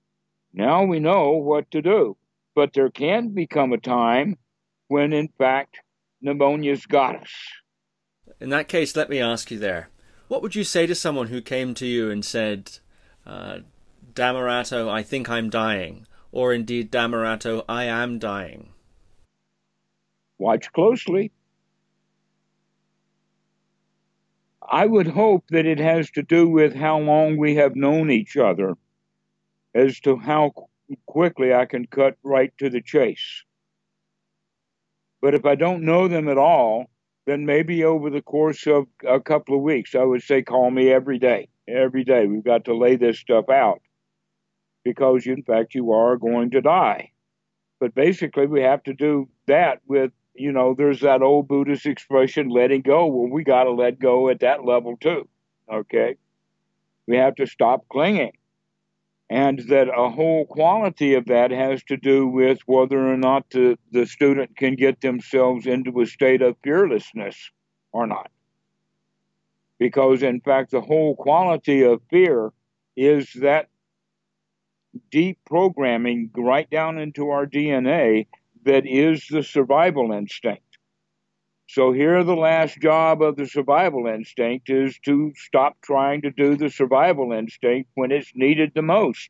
now 0.53 0.85
we 0.85 0.99
know 0.99 1.31
what 1.31 1.69
to 1.71 1.81
do. 1.81 2.17
But 2.55 2.71
there 2.73 2.89
can 2.89 3.29
become 3.29 3.73
a 3.73 3.77
time 3.77 4.37
when, 4.87 5.11
in 5.11 5.27
fact, 5.37 5.79
pneumonia's 6.21 6.85
got 6.85 7.21
us. 7.21 7.31
In 8.39 8.49
that 8.49 8.67
case, 8.67 8.95
let 8.95 9.09
me 9.09 9.19
ask 9.19 9.49
you 9.49 9.59
there. 9.59 9.89
What 10.27 10.41
would 10.41 10.55
you 10.55 10.63
say 10.63 10.85
to 10.87 10.95
someone 10.95 11.27
who 11.27 11.41
came 11.41 11.73
to 11.75 11.85
you 11.85 12.09
and 12.09 12.25
said, 12.25 12.79
uh, 13.25 13.59
Dhammarato, 14.13 14.89
I 14.89 15.03
think 15.03 15.29
I'm 15.29 15.49
dying, 15.49 16.05
or 16.31 16.53
indeed, 16.53 16.91
Dhammarato, 16.91 17.63
I 17.69 17.85
am 17.85 18.19
dying? 18.19 18.69
Watch 20.37 20.71
closely. 20.73 21.31
I 24.67 24.85
would 24.85 25.07
hope 25.07 25.45
that 25.51 25.65
it 25.65 25.79
has 25.79 26.09
to 26.11 26.23
do 26.23 26.49
with 26.49 26.73
how 26.73 26.99
long 26.99 27.37
we 27.37 27.55
have 27.55 27.75
known 27.75 28.09
each 28.09 28.35
other 28.35 28.75
as 29.73 29.99
to 30.01 30.17
how 30.17 30.53
quickly 31.05 31.53
I 31.53 31.65
can 31.65 31.85
cut 31.85 32.17
right 32.23 32.51
to 32.57 32.69
the 32.69 32.81
chase. 32.81 33.43
But 35.21 35.35
if 35.35 35.45
I 35.45 35.55
don't 35.55 35.83
know 35.83 36.07
them 36.07 36.27
at 36.27 36.37
all, 36.37 36.89
then 37.25 37.45
maybe 37.45 37.83
over 37.83 38.09
the 38.09 38.21
course 38.21 38.67
of 38.67 38.85
a 39.07 39.19
couple 39.19 39.55
of 39.55 39.61
weeks, 39.61 39.95
I 39.95 40.03
would 40.03 40.21
say 40.21 40.41
call 40.41 40.69
me 40.69 40.91
every 40.91 41.19
day. 41.19 41.49
Every 41.67 42.03
day. 42.03 42.27
We've 42.27 42.43
got 42.43 42.65
to 42.65 42.77
lay 42.77 42.95
this 42.95 43.19
stuff 43.19 43.49
out 43.49 43.81
because, 44.83 45.25
in 45.25 45.41
fact, 45.41 45.73
you 45.73 45.91
are 45.91 46.17
going 46.17 46.51
to 46.51 46.61
die. 46.61 47.11
But 47.79 47.95
basically, 47.95 48.45
we 48.45 48.61
have 48.61 48.83
to 48.83 48.93
do 48.93 49.27
that 49.47 49.81
with, 49.87 50.11
you 50.35 50.51
know, 50.51 50.75
there's 50.77 51.01
that 51.01 51.23
old 51.23 51.47
Buddhist 51.47 51.87
expression, 51.87 52.49
letting 52.49 52.81
go. 52.81 53.07
Well, 53.07 53.29
we 53.29 53.43
got 53.43 53.63
to 53.63 53.71
let 53.71 53.99
go 53.99 54.29
at 54.29 54.41
that 54.41 54.63
level 54.63 54.95
too. 54.97 55.27
Okay? 55.71 56.17
We 57.07 57.17
have 57.17 57.35
to 57.35 57.47
stop 57.47 57.85
clinging. 57.89 58.33
And 59.29 59.59
that 59.69 59.87
a 59.87 60.09
whole 60.09 60.45
quality 60.45 61.15
of 61.15 61.25
that 61.25 61.49
has 61.49 61.83
to 61.85 61.97
do 61.97 62.27
with 62.27 62.59
whether 62.67 63.11
or 63.11 63.17
not 63.17 63.49
the, 63.49 63.77
the 63.91 64.05
student 64.05 64.55
can 64.55 64.75
get 64.75 65.01
themselves 65.01 65.65
into 65.65 65.99
a 66.01 66.05
state 66.05 66.43
of 66.43 66.55
fearlessness 66.63 67.51
or 67.91 68.05
not. 68.05 68.29
Because, 69.79 70.21
in 70.21 70.41
fact, 70.41 70.71
the 70.71 70.81
whole 70.81 71.15
quality 71.15 71.83
of 71.83 72.01
fear 72.09 72.53
is 72.95 73.33
that 73.41 73.67
deep 75.11 75.39
programming 75.45 76.29
right 76.37 76.69
down 76.69 76.97
into 76.97 77.29
our 77.29 77.45
DNA 77.45 78.27
that 78.63 78.85
is 78.85 79.27
the 79.29 79.43
survival 79.43 80.11
instinct. 80.11 80.64
So 81.67 81.91
here 81.91 82.23
the 82.23 82.35
last 82.35 82.79
job 82.79 83.21
of 83.21 83.35
the 83.35 83.47
survival 83.47 84.07
instinct 84.07 84.69
is 84.69 84.99
to 84.99 85.33
stop 85.35 85.77
trying 85.81 86.21
to 86.21 86.31
do 86.31 86.55
the 86.55 86.69
survival 86.69 87.31
instinct 87.33 87.89
when 87.95 88.11
it's 88.11 88.31
needed 88.35 88.71
the 88.75 88.83
most. 88.83 89.29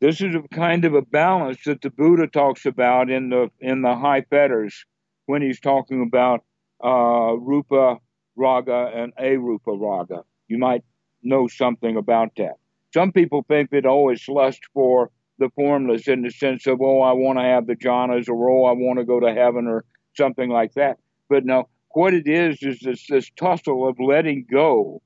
This 0.00 0.20
is 0.20 0.34
a 0.34 0.42
kind 0.52 0.84
of 0.84 0.94
a 0.94 1.02
balance 1.02 1.62
that 1.64 1.80
the 1.80 1.90
Buddha 1.90 2.26
talks 2.26 2.66
about 2.66 3.08
in 3.08 3.30
the 3.30 3.50
in 3.60 3.82
the 3.82 3.94
high 3.94 4.22
fetters 4.22 4.84
when 5.26 5.42
he's 5.42 5.60
talking 5.60 6.02
about 6.02 6.42
uh, 6.82 7.36
rupa 7.38 8.00
raga 8.34 8.90
and 8.92 9.14
arupa 9.14 9.80
raga. 9.80 10.24
You 10.48 10.58
might 10.58 10.82
know 11.22 11.46
something 11.46 11.96
about 11.96 12.32
that. 12.36 12.56
Some 12.92 13.12
people 13.12 13.44
think 13.46 13.70
that 13.70 13.86
oh, 13.86 14.12
lust 14.28 14.62
for 14.74 15.12
the 15.38 15.50
formless 15.54 16.08
in 16.08 16.22
the 16.22 16.30
sense 16.30 16.66
of 16.66 16.80
oh, 16.80 17.00
I 17.00 17.12
want 17.12 17.38
to 17.38 17.44
have 17.44 17.66
the 17.66 17.76
jhanas 17.76 18.28
or 18.28 18.50
oh, 18.50 18.64
I 18.64 18.72
want 18.72 18.98
to 18.98 19.04
go 19.04 19.20
to 19.20 19.32
heaven 19.32 19.66
or 19.66 19.84
something 20.16 20.50
like 20.50 20.74
that. 20.74 20.98
But 21.28 21.44
no, 21.44 21.68
what 21.90 22.14
it 22.14 22.26
is 22.26 22.62
is 22.62 22.80
this, 22.80 23.06
this 23.06 23.30
tussle 23.36 23.88
of 23.88 23.98
letting 24.00 24.46
go 24.50 25.02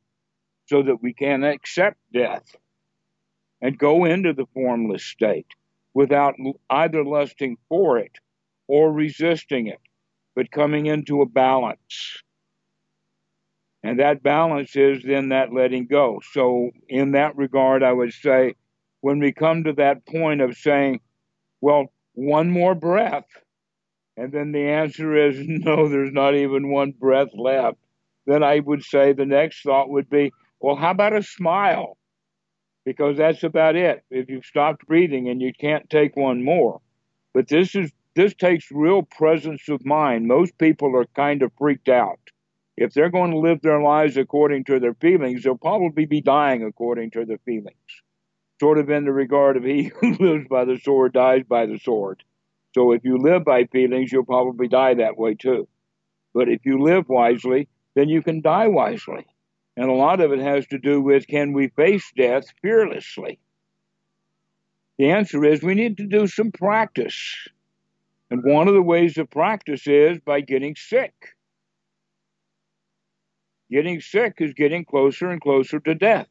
so 0.66 0.82
that 0.82 1.02
we 1.02 1.12
can 1.12 1.44
accept 1.44 1.96
death 2.12 2.56
and 3.60 3.78
go 3.78 4.04
into 4.04 4.32
the 4.32 4.46
formless 4.54 5.04
state 5.04 5.46
without 5.94 6.34
either 6.68 7.04
lusting 7.04 7.56
for 7.68 7.98
it 7.98 8.12
or 8.68 8.92
resisting 8.92 9.68
it, 9.68 9.80
but 10.34 10.50
coming 10.50 10.86
into 10.86 11.22
a 11.22 11.26
balance. 11.26 12.22
And 13.82 14.00
that 14.00 14.22
balance 14.22 14.74
is 14.74 15.02
then 15.04 15.28
that 15.28 15.52
letting 15.52 15.86
go. 15.86 16.20
So, 16.32 16.70
in 16.88 17.12
that 17.12 17.36
regard, 17.36 17.84
I 17.84 17.92
would 17.92 18.12
say 18.12 18.54
when 19.06 19.20
we 19.20 19.30
come 19.30 19.62
to 19.62 19.72
that 19.72 20.04
point 20.04 20.40
of 20.40 20.56
saying, 20.56 20.98
well, 21.60 21.92
one 22.14 22.50
more 22.50 22.74
breath, 22.74 23.28
and 24.16 24.32
then 24.32 24.50
the 24.50 24.66
answer 24.68 25.28
is 25.28 25.36
no, 25.46 25.88
there's 25.88 26.12
not 26.12 26.34
even 26.34 26.72
one 26.72 26.90
breath 26.90 27.28
left, 27.32 27.78
then 28.26 28.42
I 28.42 28.58
would 28.58 28.82
say 28.82 29.12
the 29.12 29.24
next 29.24 29.62
thought 29.62 29.90
would 29.90 30.10
be, 30.10 30.32
well, 30.58 30.74
how 30.74 30.90
about 30.90 31.14
a 31.14 31.22
smile? 31.22 31.96
Because 32.84 33.16
that's 33.16 33.44
about 33.44 33.76
it. 33.76 34.02
If 34.10 34.28
you've 34.28 34.44
stopped 34.44 34.84
breathing 34.88 35.28
and 35.28 35.40
you 35.40 35.52
can't 35.52 35.88
take 35.88 36.16
one 36.16 36.42
more. 36.42 36.80
But 37.32 37.46
this 37.46 37.76
is 37.76 37.92
this 38.16 38.34
takes 38.34 38.72
real 38.72 39.02
presence 39.02 39.68
of 39.68 39.86
mind. 39.86 40.26
Most 40.26 40.58
people 40.58 40.96
are 40.96 41.06
kind 41.14 41.42
of 41.42 41.52
freaked 41.56 41.88
out 41.88 42.18
if 42.76 42.92
they're 42.92 43.10
going 43.10 43.30
to 43.30 43.38
live 43.38 43.60
their 43.62 43.80
lives 43.80 44.16
according 44.16 44.64
to 44.64 44.78
their 44.78 44.94
feelings, 44.94 45.42
they'll 45.42 45.56
probably 45.56 46.04
be 46.04 46.20
dying 46.20 46.62
according 46.62 47.10
to 47.12 47.24
their 47.24 47.38
feelings. 47.38 47.76
Sort 48.60 48.78
of 48.78 48.88
in 48.90 49.04
the 49.04 49.12
regard 49.12 49.56
of 49.56 49.64
he 49.64 49.84
who 50.00 50.14
lives 50.14 50.46
by 50.48 50.64
the 50.64 50.78
sword 50.78 51.12
dies 51.12 51.44
by 51.48 51.66
the 51.66 51.78
sword. 51.78 52.22
So 52.74 52.92
if 52.92 53.04
you 53.04 53.18
live 53.18 53.44
by 53.44 53.64
feelings, 53.64 54.12
you'll 54.12 54.24
probably 54.24 54.68
die 54.68 54.94
that 54.94 55.16
way 55.16 55.34
too. 55.34 55.68
But 56.34 56.48
if 56.48 56.66
you 56.66 56.82
live 56.82 57.08
wisely, 57.08 57.68
then 57.94 58.08
you 58.08 58.22
can 58.22 58.42
die 58.42 58.68
wisely. 58.68 59.26
And 59.76 59.88
a 59.88 59.94
lot 59.94 60.20
of 60.20 60.32
it 60.32 60.40
has 60.40 60.66
to 60.68 60.78
do 60.78 61.00
with 61.00 61.26
can 61.26 61.52
we 61.52 61.68
face 61.68 62.12
death 62.16 62.44
fearlessly? 62.62 63.38
The 64.98 65.10
answer 65.10 65.44
is 65.44 65.62
we 65.62 65.74
need 65.74 65.98
to 65.98 66.06
do 66.06 66.26
some 66.26 66.52
practice. 66.52 67.48
And 68.30 68.42
one 68.42 68.68
of 68.68 68.74
the 68.74 68.82
ways 68.82 69.18
of 69.18 69.30
practice 69.30 69.86
is 69.86 70.18
by 70.18 70.40
getting 70.40 70.74
sick 70.76 71.12
getting 73.70 74.00
sick 74.00 74.34
is 74.38 74.52
getting 74.52 74.84
closer 74.84 75.30
and 75.30 75.40
closer 75.40 75.80
to 75.80 75.94
death. 75.94 76.28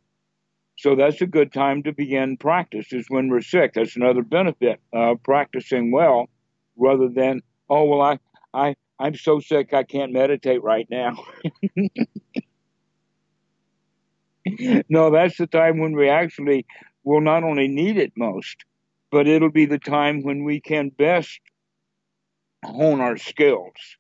So 0.78 0.96
that's 0.96 1.22
a 1.22 1.28
good 1.28 1.54
time 1.54 1.84
to 1.84 1.94
begin 1.94 2.38
practice 2.38 2.92
is 2.92 3.06
when 3.08 3.30
we're 3.30 3.42
sick. 3.42 3.74
That's 3.74 3.96
another 3.96 4.24
benefit 4.24 4.82
of 4.92 5.24
practicing 5.24 5.92
well 5.92 6.30
rather 6.78 7.08
than, 7.08 7.42
oh, 7.70 7.86
well, 7.86 8.02
I, 8.02 8.20
I, 8.54 8.76
I'm 9.00 9.16
so 9.16 9.40
sick 9.40 9.74
I 9.74 9.84
can't 9.84 10.12
meditate 10.12 10.62
right 10.64 10.88
now. 10.90 11.16
no, 14.90 15.12
that's 15.12 15.38
the 15.38 15.48
time 15.48 15.80
when 15.80 15.96
we 15.96 16.10
actually 16.10 16.66
will 17.04 17.22
not 17.22 17.44
only 17.44 17.68
need 17.68 17.98
it 17.98 18.12
most, 18.18 18.66
but 19.12 19.28
it'll 19.28 19.52
be 19.52 19.66
the 19.66 19.80
time 19.80 20.24
when 20.24 20.44
we 20.44 20.60
can 20.60 20.90
best 20.90 21.40
hone 22.64 23.00
our 23.00 23.18
skills 23.18 23.98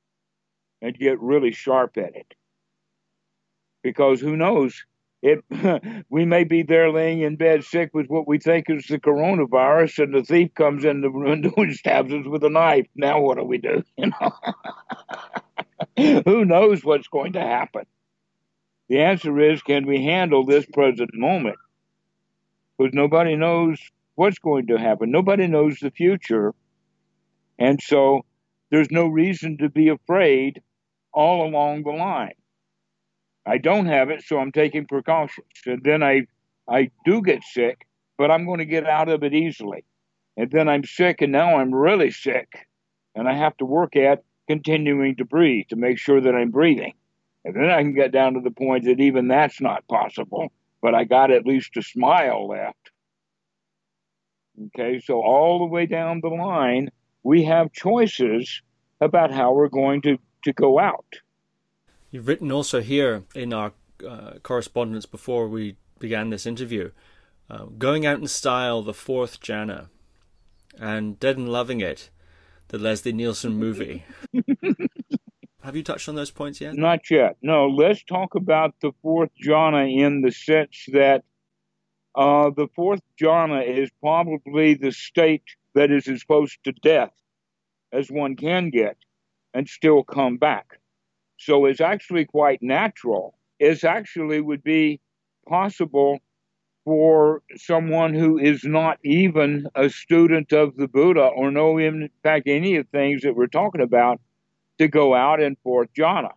and 0.81 0.97
get 0.97 1.19
really 1.21 1.51
sharp 1.51 1.97
at 1.97 2.15
it 2.15 2.33
because 3.81 4.19
who 4.19 4.35
knows? 4.35 4.83
It, 5.21 5.43
we 6.09 6.25
may 6.25 6.43
be 6.43 6.63
there 6.63 6.91
laying 6.91 7.21
in 7.21 7.35
bed 7.35 7.63
sick 7.63 7.91
with 7.93 8.07
what 8.07 8.27
we 8.27 8.37
think 8.37 8.69
is 8.69 8.85
the 8.87 8.99
coronavirus, 8.99 10.03
and 10.03 10.13
the 10.13 10.23
thief 10.23 10.53
comes 10.53 10.85
in 10.85 11.01
the 11.01 11.11
window 11.11 11.51
and 11.57 11.73
stabs 11.73 12.13
us 12.13 12.25
with 12.25 12.43
a 12.43 12.49
knife. 12.49 12.87
Now 12.95 13.21
what 13.21 13.37
do 13.37 13.43
we 13.43 13.57
do? 13.57 13.83
You 15.97 16.13
know, 16.13 16.21
who 16.25 16.45
knows 16.45 16.83
what's 16.83 17.07
going 17.07 17.33
to 17.33 17.41
happen? 17.41 17.85
The 18.89 18.99
answer 19.01 19.39
is, 19.39 19.61
can 19.61 19.87
we 19.87 20.03
handle 20.03 20.45
this 20.45 20.65
present 20.65 21.11
moment? 21.13 21.57
Because 22.77 22.93
nobody 22.93 23.35
knows 23.35 23.79
what's 24.15 24.39
going 24.39 24.67
to 24.67 24.77
happen. 24.77 25.11
Nobody 25.11 25.47
knows 25.47 25.79
the 25.79 25.91
future, 25.91 26.53
and 27.57 27.81
so 27.81 28.25
there's 28.69 28.91
no 28.91 29.07
reason 29.07 29.57
to 29.59 29.69
be 29.69 29.89
afraid 29.89 30.61
all 31.13 31.47
along 31.47 31.83
the 31.83 31.91
line. 31.91 32.33
I 33.47 33.57
don't 33.57 33.85
have 33.85 34.09
it, 34.09 34.23
so 34.23 34.39
I'm 34.39 34.51
taking 34.51 34.85
precautions. 34.85 35.47
And 35.65 35.83
then 35.83 36.01
I, 36.01 36.27
I 36.69 36.89
do 37.05 37.21
get 37.21 37.43
sick, 37.43 37.85
but 38.17 38.31
I'm 38.31 38.45
going 38.45 38.59
to 38.59 38.65
get 38.65 38.87
out 38.87 39.09
of 39.09 39.23
it 39.23 39.33
easily. 39.33 39.83
And 40.37 40.51
then 40.51 40.67
I'm 40.67 40.83
sick, 40.83 41.21
and 41.21 41.31
now 41.31 41.59
I'm 41.59 41.73
really 41.73 42.11
sick, 42.11 42.67
and 43.15 43.27
I 43.27 43.33
have 43.33 43.55
to 43.57 43.65
work 43.65 43.95
at 43.95 44.23
continuing 44.47 45.15
to 45.17 45.25
breathe 45.25 45.67
to 45.69 45.75
make 45.75 45.97
sure 45.97 46.19
that 46.21 46.35
I'm 46.35 46.51
breathing. 46.51 46.93
And 47.45 47.55
then 47.55 47.69
I 47.69 47.81
can 47.81 47.93
get 47.93 48.11
down 48.11 48.33
to 48.33 48.41
the 48.41 48.51
point 48.51 48.85
that 48.85 48.99
even 48.99 49.27
that's 49.27 49.61
not 49.61 49.87
possible, 49.87 50.51
but 50.81 50.95
I 50.95 51.03
got 51.03 51.31
at 51.31 51.45
least 51.45 51.77
a 51.77 51.83
smile 51.83 52.47
left. 52.47 52.91
Okay, 54.67 54.99
so 54.99 55.21
all 55.21 55.59
the 55.59 55.65
way 55.65 55.85
down 55.85 56.21
the 56.21 56.29
line, 56.29 56.89
we 57.23 57.43
have 57.43 57.71
choices 57.71 58.61
about 59.01 59.31
how 59.31 59.53
we're 59.53 59.67
going 59.67 60.01
to, 60.03 60.17
to 60.43 60.53
go 60.53 60.79
out. 60.79 61.05
You've 62.15 62.29
written 62.29 62.49
also 62.49 62.79
here 62.79 63.25
in 63.35 63.51
our 63.51 63.73
uh, 64.07 64.35
correspondence 64.41 65.05
before 65.05 65.49
we 65.49 65.75
began 65.99 66.29
this 66.29 66.45
interview, 66.45 66.91
uh, 67.49 67.65
going 67.77 68.05
out 68.05 68.19
in 68.19 68.27
style, 68.29 68.81
the 68.81 68.93
fourth 68.93 69.41
jhana, 69.41 69.89
and 70.79 71.19
Dead 71.19 71.35
and 71.35 71.49
Loving 71.49 71.81
It, 71.81 72.09
the 72.69 72.77
Leslie 72.77 73.11
Nielsen 73.11 73.55
movie. 73.55 74.05
Have 75.61 75.75
you 75.75 75.83
touched 75.83 76.07
on 76.07 76.15
those 76.15 76.31
points 76.31 76.61
yet? 76.61 76.75
Not 76.75 77.11
yet. 77.11 77.35
No, 77.41 77.67
let's 77.67 78.01
talk 78.05 78.35
about 78.35 78.75
the 78.81 78.93
fourth 79.01 79.31
jhana 79.45 79.93
in 79.93 80.21
the 80.21 80.31
sense 80.31 80.85
that 80.93 81.25
uh, 82.15 82.49
the 82.49 82.69
fourth 82.77 83.01
jhana 83.21 83.67
is 83.67 83.89
probably 83.99 84.75
the 84.75 84.93
state 84.93 85.43
that 85.73 85.91
is 85.91 86.07
as 86.07 86.23
close 86.23 86.57
to 86.63 86.71
death 86.71 87.11
as 87.91 88.09
one 88.09 88.37
can 88.37 88.69
get 88.69 88.95
and 89.53 89.67
still 89.67 90.01
come 90.01 90.37
back. 90.37 90.79
So 91.37 91.65
it's 91.65 91.81
actually 91.81 92.25
quite 92.25 92.61
natural. 92.61 93.37
It 93.59 93.83
actually 93.83 94.41
would 94.41 94.63
be 94.63 94.99
possible 95.47 96.19
for 96.83 97.41
someone 97.55 98.13
who 98.13 98.37
is 98.37 98.63
not 98.63 98.99
even 99.03 99.67
a 99.75 99.89
student 99.89 100.53
of 100.53 100.75
the 100.77 100.87
Buddha 100.87 101.25
or 101.25 101.51
know, 101.51 101.77
in 101.77 102.09
fact, 102.23 102.47
any 102.47 102.75
of 102.75 102.85
the 102.91 102.97
things 102.97 103.23
that 103.23 103.35
we're 103.35 103.47
talking 103.47 103.81
about 103.81 104.21
to 104.77 104.87
go 104.87 105.15
out 105.15 105.41
in 105.41 105.57
fourth 105.63 105.89
jhana. 105.97 106.31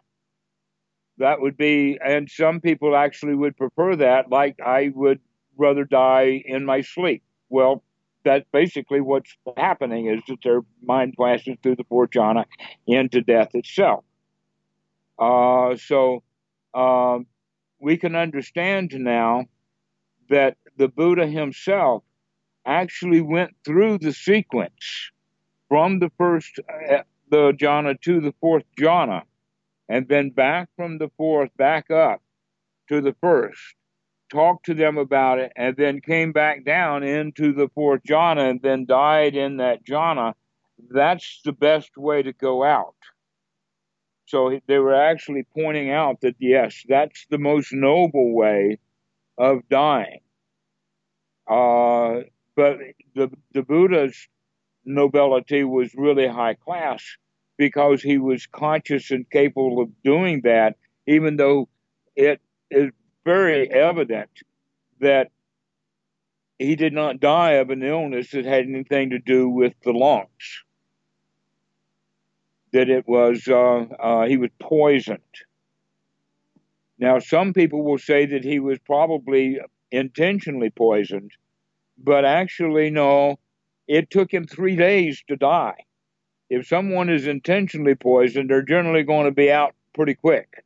That 1.19 1.41
would 1.41 1.57
be, 1.57 1.99
and 2.03 2.31
some 2.31 2.61
people 2.61 2.97
actually 2.97 3.35
would 3.35 3.57
prefer 3.57 3.97
that, 3.97 4.31
like 4.31 4.59
I 4.65 4.91
would 4.95 5.21
rather 5.57 5.85
die 5.85 6.43
in 6.45 6.65
my 6.65 6.81
sleep. 6.81 7.23
Well, 7.51 7.83
that's 8.25 8.47
basically 8.53 9.01
what's 9.01 9.37
happening 9.57 10.07
is 10.07 10.21
that 10.29 10.39
their 10.45 10.61
mind 10.83 11.15
flashes 11.17 11.57
through 11.63 11.77
the 11.77 11.85
fourth 11.85 12.11
jhana 12.11 12.45
into 12.87 13.21
death 13.21 13.55
itself. 13.55 14.05
Uh, 15.19 15.77
so 15.77 16.23
um, 16.75 17.27
we 17.81 17.97
can 17.97 18.15
understand 18.15 18.93
now 18.95 19.47
that 20.29 20.57
the 20.77 20.89
Buddha 20.89 21.27
himself 21.27 22.03
actually 22.65 23.21
went 23.21 23.55
through 23.65 23.99
the 23.99 24.13
sequence 24.13 25.11
from 25.69 25.99
the 25.99 26.11
first 26.19 26.61
uh, 26.69 27.03
the 27.31 27.53
jhana 27.53 28.01
to 28.01 28.21
the 28.21 28.33
fourth 28.41 28.65
jhana, 28.79 29.23
and 29.89 30.09
then 30.09 30.31
back 30.31 30.69
from 30.77 30.99
the 30.99 31.11
fourth 31.17 31.51
back 31.57 31.91
up 31.91 32.23
to 32.89 33.01
the 33.01 33.15
first, 33.21 33.75
talked 34.31 34.67
to 34.67 34.75
them 34.75 34.97
about 34.97 35.39
it, 35.39 35.53
and 35.57 35.77
then 35.77 36.01
came 36.01 36.33
back 36.33 36.65
down 36.65 37.03
into 37.03 37.53
the 37.53 37.69
fourth 37.75 38.03
jhana 38.03 38.51
and 38.51 38.63
then 38.63 38.87
died 38.87 39.35
in 39.35 39.59
that 39.59 39.85
jhana. 39.85 40.35
That's 40.91 41.41
the 41.45 41.53
best 41.53 41.97
way 41.97 42.23
to 42.23 42.33
go 42.33 42.65
out. 42.65 42.95
So 44.29 44.61
they 44.67 44.79
were 44.79 44.95
actually 44.95 45.47
pointing 45.55 45.91
out 45.91 46.21
that 46.21 46.37
yes, 46.39 46.85
that's 46.87 47.25
the 47.31 47.39
most 47.39 47.73
noble 47.73 48.35
way 48.35 48.79
of 49.39 49.67
dying. 49.71 50.21
Uh, 51.47 52.25
but 52.55 52.77
the 53.15 53.31
the 53.55 53.63
Buddha's 53.63 54.29
nobility 54.85 55.65
was 55.65 55.95
really 55.95 56.29
high 56.29 56.55
class 56.55 57.03
because 57.57 58.03
he 58.03 58.19
was 58.19 58.47
conscious 58.47 59.11
and 59.11 59.29
capable 59.31 59.81
of 59.81 60.03
doing 60.03 60.43
that, 60.43 60.77
even 61.07 61.37
though 61.37 61.67
it 62.15 62.43
is 62.71 62.91
very 63.25 63.71
evident 63.71 64.31
that 65.01 65.31
he 66.59 66.77
did 66.77 66.93
not 66.93 67.19
die 67.19 67.53
of 67.53 67.71
an 67.71 67.83
illness 67.83 68.33
that 68.33 68.45
had 68.45 68.65
anything 68.65 69.09
to 69.09 69.19
do 69.19 69.49
with 69.49 69.73
the 69.85 69.93
lungs 69.93 70.65
that 72.73 72.89
it 72.89 73.07
was 73.09 73.47
uh, 73.49 73.87
uh, 73.99 74.27
he 74.27 74.37
was 74.37 74.51
poisoned. 74.61 75.19
Now, 76.99 77.19
some 77.19 77.53
people 77.53 77.83
will 77.83 77.99
say 77.99 78.27
that 78.27 78.45
he 78.45 78.59
was 78.59 78.79
probably 78.81 79.59
intentionally 79.91 80.71
poisoned, 80.71 81.33
but 81.97 82.25
actually, 82.25 82.91
no. 82.91 83.39
It 83.87 84.11
took 84.11 84.33
him 84.33 84.47
three 84.47 84.77
days 84.77 85.23
to 85.29 85.37
die. 85.37 85.87
If 86.51 86.67
someone 86.67 87.09
is 87.09 87.27
intentionally 87.27 87.95
poisoned, 87.95 88.51
they're 88.51 88.63
generally 88.63 89.03
going 89.03 89.25
to 89.25 89.33
be 89.33 89.51
out 89.51 89.75
pretty 89.95 90.15
quick. 90.15 90.63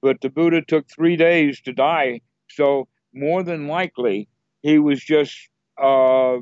But 0.00 0.20
the 0.20 0.30
Buddha 0.30 0.62
took 0.62 0.88
three 0.88 1.16
days 1.16 1.60
to 1.62 1.72
die, 1.72 2.20
so 2.48 2.86
more 3.12 3.42
than 3.42 3.66
likely 3.66 4.28
he 4.62 4.78
was 4.78 5.02
just 5.02 5.48
uh, 5.76 6.38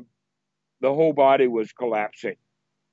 the 0.81 0.93
whole 0.93 1.13
body 1.13 1.47
was 1.47 1.71
collapsing 1.73 2.35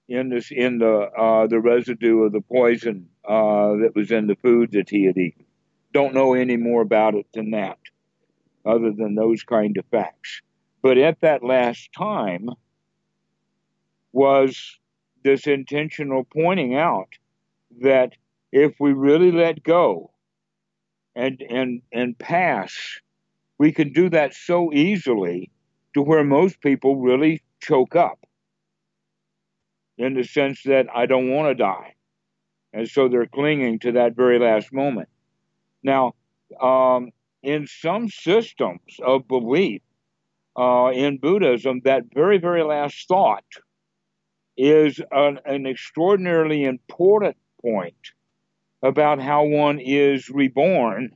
in 0.08 0.30
this 0.30 0.50
in 0.50 0.78
the 0.78 1.10
uh, 1.16 1.46
the 1.46 1.60
residue 1.60 2.22
of 2.22 2.32
the 2.32 2.40
poison 2.40 3.08
uh, 3.26 3.76
that 3.76 3.92
was 3.94 4.10
in 4.10 4.26
the 4.26 4.36
food 4.36 4.72
that 4.72 4.88
he 4.88 5.04
had 5.04 5.18
eaten. 5.18 5.44
Don't 5.92 6.14
know 6.14 6.34
any 6.34 6.56
more 6.56 6.82
about 6.82 7.14
it 7.14 7.26
than 7.34 7.50
that, 7.50 7.78
other 8.64 8.92
than 8.92 9.14
those 9.14 9.42
kind 9.42 9.76
of 9.76 9.84
facts. 9.90 10.40
But 10.82 10.98
at 10.98 11.20
that 11.20 11.42
last 11.42 11.90
time 11.96 12.48
was 14.12 14.78
this 15.24 15.46
intentional 15.46 16.24
pointing 16.24 16.74
out 16.74 17.10
that 17.82 18.12
if 18.50 18.74
we 18.80 18.92
really 18.92 19.30
let 19.30 19.62
go 19.62 20.10
and 21.14 21.42
and 21.42 21.82
and 21.92 22.18
pass, 22.18 23.00
we 23.58 23.72
can 23.72 23.92
do 23.92 24.08
that 24.08 24.32
so 24.32 24.72
easily 24.72 25.50
to 25.92 26.00
where 26.00 26.24
most 26.24 26.60
people 26.62 26.96
really 26.96 27.42
choke 27.60 27.94
up 27.94 28.18
in 29.98 30.14
the 30.14 30.24
sense 30.24 30.62
that 30.62 30.86
I 30.94 31.06
don't 31.06 31.30
want 31.30 31.48
to 31.48 31.54
die. 31.54 31.94
And 32.72 32.88
so 32.88 33.08
they're 33.08 33.26
clinging 33.26 33.80
to 33.80 33.92
that 33.92 34.14
very 34.14 34.38
last 34.38 34.72
moment. 34.72 35.08
Now, 35.82 36.14
um, 36.60 37.10
in 37.42 37.66
some 37.66 38.08
systems 38.08 38.80
of 39.04 39.26
belief 39.26 39.82
uh, 40.56 40.90
in 40.94 41.18
Buddhism, 41.18 41.80
that 41.84 42.04
very, 42.14 42.38
very 42.38 42.62
last 42.62 43.08
thought 43.08 43.44
is 44.56 45.00
an, 45.10 45.40
an 45.44 45.66
extraordinarily 45.66 46.64
important 46.64 47.36
point 47.62 48.12
about 48.82 49.20
how 49.20 49.44
one 49.44 49.78
is 49.80 50.28
reborn. 50.30 51.10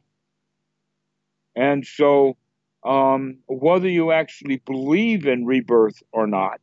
And 1.55 1.87
so, 1.87 2.37
um, 2.85 3.39
whether 3.47 3.89
you 3.89 4.11
actually 4.11 4.57
believe 4.57 5.27
in 5.27 5.45
rebirth 5.45 6.03
or 6.13 6.27
not, 6.27 6.61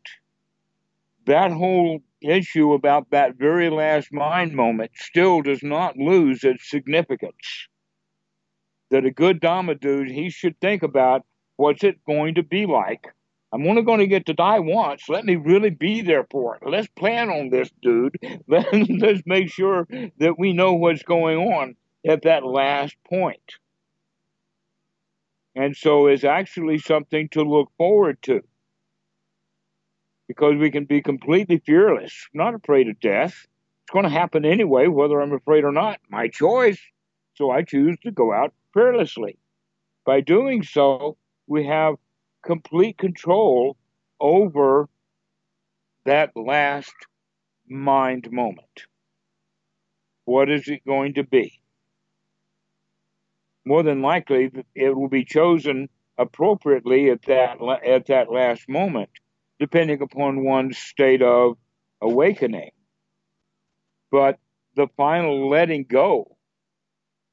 that 1.26 1.52
whole 1.52 2.02
issue 2.22 2.74
about 2.74 3.10
that 3.12 3.36
very 3.36 3.70
last 3.70 4.12
mind 4.12 4.54
moment 4.54 4.92
still 4.96 5.42
does 5.42 5.64
not 5.64 5.98
lose 5.98 6.44
its 6.44 6.70
significance. 6.70 7.68
That 8.92 9.06
a 9.06 9.12
good 9.12 9.40
Dhamma 9.42 9.80
dude, 9.80 10.10
he 10.10 10.30
should 10.30 10.60
think 10.60 10.84
about 10.84 11.26
what's 11.58 11.84
it 11.84 12.04
going 12.06 12.36
to 12.36 12.44
be 12.44 12.66
like. 12.66 13.08
I'm 13.52 13.68
only 13.68 13.82
going 13.82 14.00
to 14.00 14.08
get 14.08 14.28
to 14.28 14.34
die 14.34 14.60
once. 14.60 15.10
Let 15.10 15.26
me 15.26 15.36
really 15.36 15.72
be 15.72 16.02
there 16.02 16.26
for 16.30 16.56
it. 16.56 16.62
Let's 16.68 16.88
plan 16.88 17.30
on 17.30 17.50
this, 17.50 17.72
dude. 17.82 18.16
Let's 18.48 19.24
make 19.26 19.50
sure 19.50 19.88
that 20.20 20.38
we 20.38 20.54
know 20.54 20.74
what's 20.74 21.04
going 21.04 21.38
on 21.38 21.76
at 22.08 22.24
that 22.24 22.46
last 22.46 22.96
point. 23.08 23.58
And 25.56 25.76
so 25.76 26.08
it's 26.08 26.24
actually 26.24 26.78
something 26.78 27.28
to 27.30 27.42
look 27.42 27.72
forward 27.78 28.22
to 28.24 28.42
because 30.30 30.58
we 30.58 30.70
can 30.70 30.86
be 30.86 31.02
completely 31.02 31.58
fearless, 31.58 32.30
not 32.36 32.54
afraid 32.54 32.88
of 32.88 33.00
death. 33.00 33.34
It's 33.34 33.92
going 33.92 34.04
to 34.04 34.12
happen 34.12 34.46
anyway, 34.46 34.86
whether 34.86 35.20
I'm 35.20 35.34
afraid 35.34 35.64
or 35.64 35.72
not. 35.72 36.00
My 36.08 36.28
choice. 36.28 36.80
So 37.34 37.50
I 37.50 37.64
choose 37.64 37.98
to 38.04 38.12
go 38.12 38.32
out 38.32 38.54
fearlessly. 38.72 39.40
By 40.06 40.22
doing 40.22 40.62
so, 40.62 41.18
we 41.48 41.66
have 41.66 41.96
complete 42.44 43.00
control 43.00 43.76
over 44.20 44.88
that 46.06 46.30
last 46.36 46.94
mind 47.68 48.32
moment. 48.32 48.84
What 50.26 50.52
is 50.52 50.68
it 50.68 50.86
going 50.86 51.16
to 51.16 51.24
be? 51.24 51.60
More 53.66 53.82
than 53.82 54.04
likely, 54.04 54.52
it 54.76 54.96
will 54.96 55.10
be 55.10 55.26
chosen 55.26 55.90
appropriately 56.20 57.10
at 57.10 57.24
that 57.24 57.58
at 57.84 58.06
that 58.08 58.32
last 58.32 58.70
moment 58.70 59.10
depending 59.60 60.02
upon 60.02 60.44
one's 60.44 60.78
state 60.78 61.22
of 61.22 61.58
awakening. 62.02 62.72
But 64.12 64.40
the 64.76 64.88
final 64.96 65.50
letting 65.50 65.86
go 65.90 66.38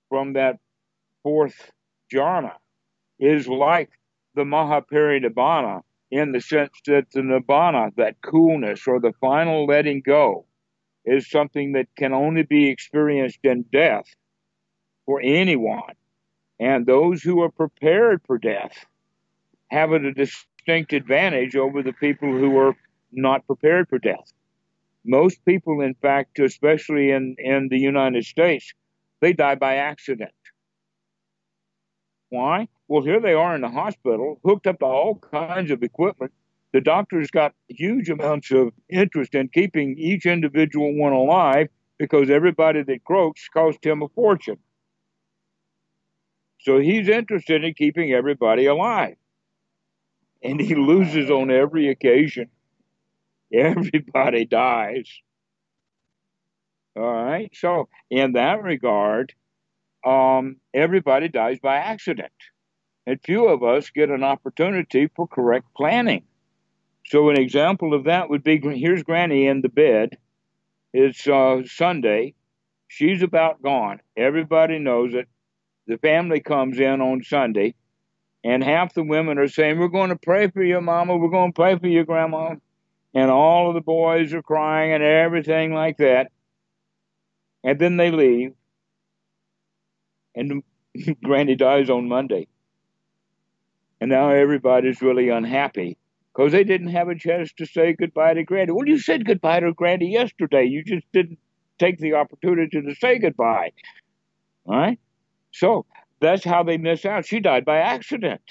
from 0.09 0.35
that 0.35 0.59
fourth 1.23 1.71
jhana 2.13 2.53
is 3.19 3.49
like 3.49 3.91
the 4.35 4.43
Mahaparinibbana 4.43 5.83
in 6.11 6.33
the 6.33 6.41
sense 6.41 6.71
that 6.87 7.11
the 7.13 7.21
nibbana, 7.21 7.95
that 7.97 8.21
coolness 8.23 8.87
or 8.87 9.01
the 9.01 9.13
final 9.21 9.67
letting 9.67 10.03
go, 10.05 10.47
is 11.05 11.29
something 11.29 11.73
that 11.73 11.89
can 11.97 12.13
only 12.13 12.43
be 12.43 12.69
experienced 12.69 13.41
in 13.45 13.65
death 13.73 14.07
for 15.05 15.21
anyone. 15.23 15.95
And 16.59 16.87
those 16.87 17.23
who 17.23 17.43
are 17.43 17.51
prepared 17.51 18.23
for 18.27 18.39
death 18.39 18.87
have 19.69 19.93
a 19.93 19.99
distinct 20.67 20.93
advantage 20.93 21.55
over 21.55 21.83
the 21.83 21.93
people 21.93 22.29
who 22.29 22.57
are 22.59 22.75
not 23.13 23.47
prepared 23.47 23.89
for 23.89 23.99
death. 23.99 24.33
Most 25.05 25.45
people, 25.45 25.81
in 25.81 25.95
fact, 25.95 26.41
especially 26.41 27.13
in, 27.13 27.37
in 27.39 27.69
the 27.69 27.79
United 27.79 28.25
States, 28.25 28.73
they 29.21 29.33
die 29.33 29.55
by 29.55 29.77
accident. 29.77 30.33
Why? 32.31 32.67
Well, 32.89 33.05
here 33.05 33.21
they 33.21 33.35
are 33.35 33.55
in 33.55 33.61
the 33.61 33.69
hospital, 33.69 34.41
hooked 34.45 34.67
up 34.67 34.81
to 34.81 34.87
all 34.87 35.15
kinds 35.15 35.71
of 35.71 35.85
equipment. 35.85 36.33
The 36.73 36.81
doctor's 36.81 37.31
got 37.31 37.55
huge 37.69 38.11
amounts 38.11 38.51
of 38.51 38.73
interest 38.89 39.37
in 39.37 39.49
keeping 39.49 39.97
each 39.97 40.27
individual 40.27 40.95
one 40.97 41.13
alive 41.13 41.69
because 41.97 42.29
everybody 42.29 42.83
that 42.83 43.05
croaks 43.05 43.49
cost 43.49 43.87
him 43.87 44.03
a 44.03 44.09
fortune. 44.09 44.59
So 46.59 46.81
he's 46.81 47.09
interested 47.09 47.63
in 47.63 47.75
keeping 47.75 48.13
everybody 48.13 48.67
alive 48.67 49.17
and 50.47 50.61
he 50.61 50.75
loses 50.75 51.31
on 51.31 51.51
every 51.51 51.89
occasion. 51.89 52.49
Everybody 53.53 54.45
dies. 54.45 55.09
All 56.97 57.13
right. 57.13 57.51
So, 57.55 57.89
in 58.11 58.33
that 58.33 58.63
regard, 58.63 59.35
um, 60.05 60.57
everybody 60.73 61.29
dies 61.29 61.59
by 61.59 61.77
accident. 61.77 62.33
And 63.07 63.21
few 63.23 63.49
of 63.49 63.63
us 63.63 63.91
get 63.91 64.09
an 64.09 64.25
opportunity 64.25 65.09
for 65.15 65.29
correct 65.29 65.67
planning. 65.77 66.25
So, 67.07 67.29
an 67.29 67.39
example 67.39 67.93
of 67.93 68.05
that 68.05 68.31
would 68.31 68.43
be 68.43 68.59
here's 68.59 69.03
Granny 69.03 69.47
in 69.47 69.61
the 69.61 69.69
bed. 69.69 70.17
It's 70.93 71.27
uh, 71.29 71.63
Sunday. 71.67 72.35
She's 72.89 73.23
about 73.23 73.63
gone. 73.63 74.01
Everybody 74.17 74.79
knows 74.79 75.15
it. 75.15 75.29
The 75.87 75.99
family 75.99 76.41
comes 76.41 76.81
in 76.81 77.01
on 77.01 77.23
Sunday 77.23 77.75
And 78.47 78.63
half 78.63 78.95
the 78.95 79.03
women 79.03 79.39
are 79.39 79.49
saying, 79.49 79.81
We're 79.81 79.89
going 79.89 80.11
to 80.11 80.17
pray 80.17 80.49
for 80.49 80.63
your 80.63 80.81
mama, 80.81 81.17
we're 81.17 81.31
going 81.31 81.51
to 81.51 81.57
pray 81.57 81.77
for 81.77 81.89
your 81.89 82.05
grandma. 82.05 82.55
And 83.13 83.29
all 83.29 83.69
of 83.69 83.75
the 83.75 83.81
boys 83.81 84.33
are 84.35 84.43
crying 84.43 84.93
and 84.93 85.03
everything 85.03 85.75
like 85.75 85.97
that. 85.97 86.31
And 87.65 87.77
then 87.81 87.97
they 87.97 88.13
leave. 88.13 88.53
And 90.37 90.63
Granny 91.25 91.57
dies 91.57 91.91
on 91.91 92.09
Monday. 92.09 92.47
And 94.01 94.11
now 94.11 94.31
everybody's 94.31 95.03
really 95.03 95.29
unhappy 95.29 95.97
because 96.33 96.53
they 96.53 96.63
didn't 96.63 96.89
have 96.89 97.09
a 97.09 97.17
chance 97.17 97.53
to 97.55 97.67
say 97.67 97.95
goodbye 97.95 98.35
to 98.35 98.45
Granny. 98.45 98.71
Well, 98.71 98.87
you 98.87 99.01
said 99.01 99.27
goodbye 99.27 99.59
to 99.59 99.73
Granny 99.73 100.13
yesterday. 100.13 100.67
You 100.67 100.85
just 100.85 101.11
didn't 101.13 101.41
take 101.81 101.99
the 101.99 102.15
opportunity 102.15 102.81
to 102.81 102.95
say 102.95 103.19
goodbye. 103.19 103.73
All 104.67 104.77
right? 104.77 105.01
So 105.51 105.85
that's 106.21 106.45
how 106.45 106.63
they 106.63 106.79
miss 106.79 107.05
out. 107.05 107.27
She 107.27 107.41
died 107.41 107.65
by 107.65 107.79
accident. 107.79 108.43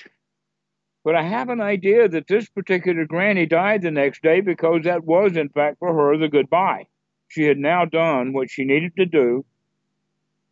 But 1.03 1.16
I 1.16 1.22
have 1.22 1.49
an 1.49 1.61
idea 1.61 2.07
that 2.09 2.28
this 2.28 2.49
particular 2.49 3.05
granny 3.05 3.45
died 3.45 3.84
the 3.84 3.91
next 3.91 4.24
day 4.24 4.41
because 4.41 4.82
that 4.84 5.03
was, 5.03 5.38
in 5.38 5.49
fact, 5.49 5.78
for 5.80 5.93
her 5.93 6.18
the 6.18 6.28
goodbye. 6.28 6.88
She 7.28 7.43
had 7.43 7.57
now 7.57 7.86
done 7.86 8.34
what 8.34 8.49
she 8.49 8.66
needed 8.66 8.95
to 8.97 9.05
do, 9.05 9.45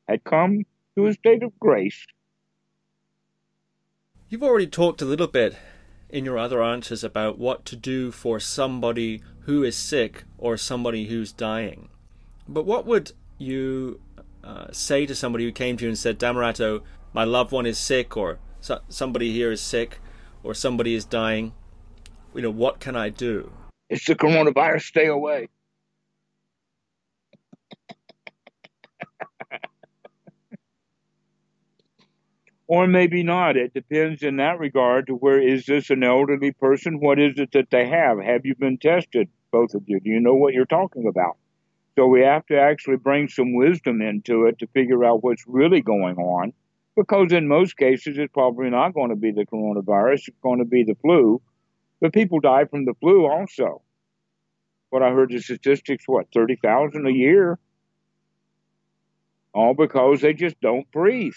had 0.07 0.23
come 0.23 0.63
to 0.95 1.07
a 1.07 1.13
state 1.13 1.43
of 1.43 1.57
grace. 1.59 2.05
You've 4.29 4.43
already 4.43 4.67
talked 4.67 5.01
a 5.01 5.05
little 5.05 5.27
bit 5.27 5.55
in 6.09 6.25
your 6.25 6.37
other 6.37 6.61
answers 6.61 7.03
about 7.03 7.39
what 7.39 7.65
to 7.65 7.75
do 7.75 8.11
for 8.11 8.39
somebody 8.39 9.21
who 9.41 9.63
is 9.63 9.75
sick 9.75 10.23
or 10.37 10.57
somebody 10.57 11.07
who's 11.07 11.31
dying. 11.31 11.89
But 12.47 12.65
what 12.65 12.85
would 12.85 13.13
you 13.37 13.99
uh, 14.43 14.67
say 14.71 15.05
to 15.05 15.15
somebody 15.15 15.45
who 15.45 15.51
came 15.51 15.77
to 15.77 15.85
you 15.85 15.89
and 15.89 15.97
said, 15.97 16.19
Dhammarato, 16.19 16.81
my 17.13 17.23
loved 17.23 17.51
one 17.51 17.65
is 17.65 17.77
sick, 17.77 18.17
or 18.17 18.39
so- 18.59 18.81
somebody 18.89 19.31
here 19.31 19.51
is 19.51 19.61
sick, 19.61 19.99
or 20.43 20.53
somebody 20.53 20.95
is 20.95 21.05
dying? 21.05 21.53
You 22.33 22.41
know, 22.41 22.51
what 22.51 22.79
can 22.79 22.95
I 22.95 23.09
do? 23.09 23.51
It's 23.89 24.05
the 24.05 24.15
coronavirus, 24.15 24.81
stay 24.81 25.05
away. 25.07 25.49
or 32.67 32.87
maybe 32.87 33.21
not. 33.21 33.55
It 33.55 33.73
depends 33.73 34.23
in 34.23 34.37
that 34.37 34.57
regard 34.59 35.07
to 35.07 35.13
where 35.13 35.39
is 35.39 35.65
this 35.67 35.91
an 35.91 36.03
elderly 36.03 36.51
person? 36.51 36.99
What 36.99 37.19
is 37.19 37.37
it 37.37 37.51
that 37.51 37.69
they 37.69 37.87
have? 37.87 38.19
Have 38.19 38.45
you 38.45 38.55
been 38.55 38.79
tested, 38.79 39.29
both 39.51 39.75
of 39.75 39.83
you? 39.85 39.99
Do 39.99 40.09
you 40.09 40.19
know 40.19 40.33
what 40.33 40.53
you're 40.55 40.65
talking 40.65 41.07
about? 41.07 41.37
So 41.95 42.07
we 42.07 42.21
have 42.21 42.45
to 42.47 42.59
actually 42.59 42.97
bring 42.97 43.27
some 43.27 43.53
wisdom 43.53 44.01
into 44.01 44.45
it 44.45 44.57
to 44.59 44.67
figure 44.67 45.05
out 45.05 45.23
what's 45.23 45.43
really 45.45 45.81
going 45.81 46.17
on. 46.17 46.53
Because 46.95 47.31
in 47.31 47.47
most 47.47 47.77
cases, 47.77 48.17
it's 48.17 48.31
probably 48.33 48.69
not 48.69 48.93
going 48.93 49.09
to 49.09 49.15
be 49.15 49.31
the 49.31 49.45
coronavirus, 49.45 50.27
it's 50.27 50.37
going 50.43 50.59
to 50.59 50.65
be 50.65 50.83
the 50.83 50.95
flu. 51.01 51.41
But 51.99 52.13
people 52.13 52.39
die 52.39 52.65
from 52.65 52.85
the 52.85 52.93
flu 52.99 53.25
also. 53.25 53.81
But 54.91 55.01
I 55.01 55.11
heard 55.11 55.31
the 55.31 55.39
statistics, 55.39 56.03
what, 56.07 56.27
30,000 56.33 57.07
a 57.07 57.11
year? 57.11 57.57
All 59.53 59.73
because 59.73 60.21
they 60.21 60.33
just 60.33 60.59
don't 60.61 60.89
breathe. 60.91 61.33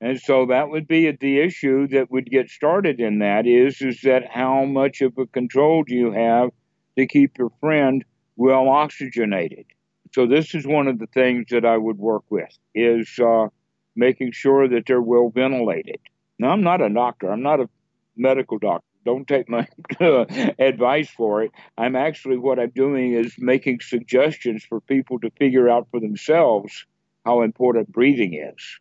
And 0.00 0.20
so 0.20 0.46
that 0.46 0.68
would 0.68 0.88
be 0.88 1.08
the 1.12 1.38
issue 1.38 1.86
that 1.88 2.10
would 2.10 2.28
get 2.28 2.50
started 2.50 2.98
in 2.98 3.20
that 3.20 3.46
is, 3.46 3.80
is 3.80 4.00
that 4.00 4.24
how 4.28 4.64
much 4.64 5.00
of 5.00 5.16
a 5.16 5.26
control 5.26 5.84
do 5.84 5.94
you 5.94 6.10
have 6.10 6.50
to 6.98 7.06
keep 7.06 7.38
your 7.38 7.50
friend 7.60 8.04
well 8.34 8.68
oxygenated? 8.68 9.66
So 10.12 10.26
this 10.26 10.54
is 10.54 10.66
one 10.66 10.88
of 10.88 10.98
the 10.98 11.06
things 11.06 11.46
that 11.50 11.64
I 11.64 11.76
would 11.76 11.98
work 11.98 12.24
with 12.28 12.50
is 12.74 13.18
uh, 13.18 13.48
making 13.96 14.32
sure 14.32 14.68
that 14.68 14.84
they're 14.86 15.02
well 15.02 15.30
ventilated. 15.34 16.00
Now 16.38 16.50
I'm 16.50 16.62
not 16.62 16.82
a 16.82 16.88
doctor. 16.88 17.30
I'm 17.30 17.42
not 17.42 17.60
a 17.60 17.68
medical 18.16 18.58
doctor. 18.58 18.86
Don't 19.04 19.26
take 19.26 19.48
my 19.48 19.66
advice 20.58 21.10
for 21.10 21.42
it. 21.42 21.50
I'm 21.76 21.96
actually 21.96 22.36
what 22.36 22.58
I'm 22.58 22.70
doing 22.70 23.14
is 23.14 23.34
making 23.38 23.80
suggestions 23.80 24.64
for 24.64 24.80
people 24.80 25.18
to 25.20 25.30
figure 25.38 25.68
out 25.68 25.88
for 25.90 25.98
themselves 25.98 26.86
how 27.24 27.42
important 27.42 27.90
breathing 27.90 28.34
is. 28.34 28.80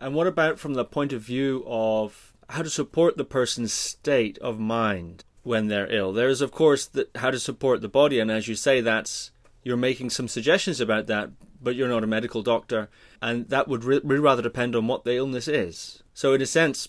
And 0.00 0.14
what 0.14 0.26
about 0.26 0.58
from 0.58 0.74
the 0.74 0.84
point 0.84 1.12
of 1.12 1.22
view 1.22 1.64
of 1.66 2.32
how 2.48 2.62
to 2.62 2.70
support 2.70 3.16
the 3.16 3.24
person's 3.24 3.72
state 3.72 4.38
of 4.38 4.58
mind 4.58 5.24
when 5.42 5.68
they're 5.68 5.92
ill? 5.92 6.12
There's, 6.12 6.40
of 6.40 6.52
course, 6.52 6.86
the, 6.86 7.08
how 7.16 7.30
to 7.30 7.38
support 7.38 7.80
the 7.80 7.88
body, 7.88 8.18
and 8.18 8.30
as 8.30 8.48
you 8.48 8.54
say, 8.54 8.80
that's 8.80 9.30
you're 9.62 9.76
making 9.76 10.10
some 10.10 10.28
suggestions 10.28 10.80
about 10.80 11.06
that, 11.06 11.30
but 11.60 11.74
you're 11.74 11.88
not 11.88 12.04
a 12.04 12.08
medical 12.08 12.42
doctor, 12.42 12.88
and 13.20 13.48
that 13.48 13.68
would 13.68 13.84
re- 13.84 14.00
really 14.02 14.20
rather 14.20 14.42
depend 14.42 14.74
on 14.74 14.86
what 14.86 15.04
the 15.04 15.16
illness 15.16 15.48
is. 15.48 16.02
So, 16.14 16.32
in 16.32 16.42
a 16.42 16.46
sense, 16.46 16.88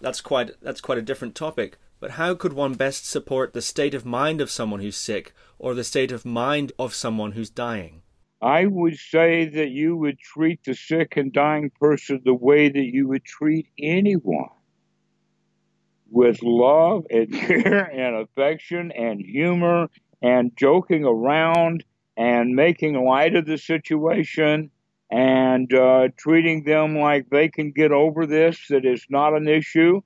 that's 0.00 0.20
quite 0.20 0.52
that's 0.60 0.80
quite 0.80 0.98
a 0.98 1.02
different 1.02 1.34
topic. 1.34 1.78
But 1.98 2.12
how 2.12 2.34
could 2.34 2.54
one 2.54 2.74
best 2.74 3.06
support 3.06 3.52
the 3.52 3.60
state 3.60 3.94
of 3.94 4.06
mind 4.06 4.40
of 4.40 4.50
someone 4.50 4.80
who's 4.80 4.96
sick, 4.96 5.32
or 5.58 5.74
the 5.74 5.84
state 5.84 6.12
of 6.12 6.24
mind 6.24 6.72
of 6.78 6.94
someone 6.94 7.32
who's 7.32 7.50
dying? 7.50 8.02
I 8.42 8.64
would 8.64 8.96
say 8.96 9.46
that 9.46 9.68
you 9.68 9.96
would 9.96 10.18
treat 10.18 10.64
the 10.64 10.74
sick 10.74 11.18
and 11.18 11.30
dying 11.30 11.70
person 11.78 12.22
the 12.24 12.34
way 12.34 12.70
that 12.70 12.84
you 12.94 13.06
would 13.08 13.24
treat 13.24 13.68
anyone 13.78 14.48
with 16.10 16.42
love 16.42 17.04
and 17.10 17.32
care 17.40 17.84
and 17.84 18.16
affection 18.16 18.92
and 18.92 19.20
humor 19.20 19.88
and 20.22 20.52
joking 20.56 21.04
around 21.04 21.84
and 22.20 22.54
making 22.54 22.94
light 23.04 23.34
of 23.34 23.46
the 23.46 23.58
situation 23.58 24.70
and 25.10 25.72
uh, 25.74 26.08
treating 26.16 26.64
them 26.64 26.96
like 26.98 27.30
they 27.30 27.48
can 27.48 27.72
get 27.72 27.92
over 27.92 28.26
this, 28.26 28.66
that 28.68 28.84
it's 28.84 29.06
not 29.08 29.34
an 29.34 29.48
issue, 29.48 30.00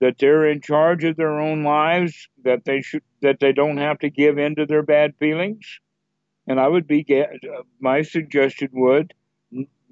that 0.00 0.16
they're 0.18 0.46
in 0.46 0.60
charge 0.60 1.04
of 1.04 1.16
their 1.16 1.38
own 1.40 1.62
lives, 1.62 2.28
that 2.44 2.64
they 2.64 2.80
should, 2.80 3.02
that 3.22 3.38
they 3.40 3.52
don't 3.52 3.76
have 3.76 3.98
to 3.98 4.10
give 4.10 4.38
in 4.38 4.56
to 4.56 4.66
their 4.66 4.82
bad 4.82 5.14
feelings 5.18 5.78
and 6.50 6.58
I 6.58 6.66
would 6.66 6.86
be 6.88 7.06
my 7.80 8.02
suggestion 8.02 8.70
would 8.72 9.14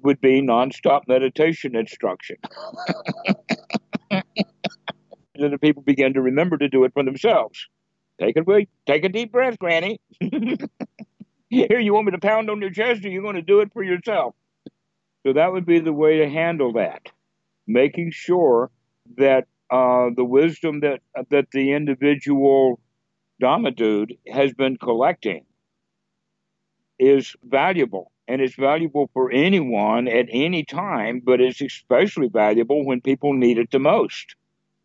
would 0.03 0.21
be 0.21 0.41
nonstop 0.41 1.01
meditation 1.07 1.75
instruction. 1.75 2.37
and 4.11 4.23
the 5.35 5.57
people 5.57 5.83
begin 5.83 6.13
to 6.13 6.21
remember 6.21 6.57
to 6.57 6.69
do 6.69 6.83
it 6.83 6.93
for 6.93 7.03
themselves. 7.03 7.67
Take 8.19 8.35
a 8.37 8.43
take 8.85 9.05
a 9.05 9.09
deep 9.09 9.31
breath, 9.31 9.57
Granny. 9.57 9.99
Here, 11.49 11.79
you 11.79 11.93
want 11.93 12.05
me 12.05 12.11
to 12.11 12.19
pound 12.19 12.49
on 12.49 12.61
your 12.61 12.69
chest, 12.69 13.03
or 13.03 13.09
you're 13.09 13.23
going 13.23 13.35
to 13.35 13.41
do 13.41 13.61
it 13.61 13.73
for 13.73 13.83
yourself? 13.83 14.35
So 15.25 15.33
that 15.33 15.51
would 15.51 15.65
be 15.65 15.79
the 15.79 15.93
way 15.93 16.19
to 16.19 16.29
handle 16.29 16.73
that, 16.73 17.09
making 17.67 18.11
sure 18.11 18.69
that 19.17 19.47
uh, 19.69 20.09
the 20.15 20.23
wisdom 20.23 20.81
that 20.81 21.01
that 21.29 21.51
the 21.51 21.73
individual 21.73 22.79
Dhamma 23.41 23.75
dude 23.75 24.17
has 24.27 24.53
been 24.53 24.77
collecting 24.77 25.45
is 26.97 27.35
valuable 27.43 28.11
and 28.27 28.41
it's 28.41 28.55
valuable 28.55 29.09
for 29.13 29.31
anyone 29.31 30.07
at 30.07 30.27
any 30.29 30.63
time, 30.63 31.21
but 31.23 31.41
it's 31.41 31.61
especially 31.61 32.27
valuable 32.27 32.85
when 32.85 33.01
people 33.01 33.33
need 33.33 33.57
it 33.57 33.71
the 33.71 33.79
most. 33.79 34.35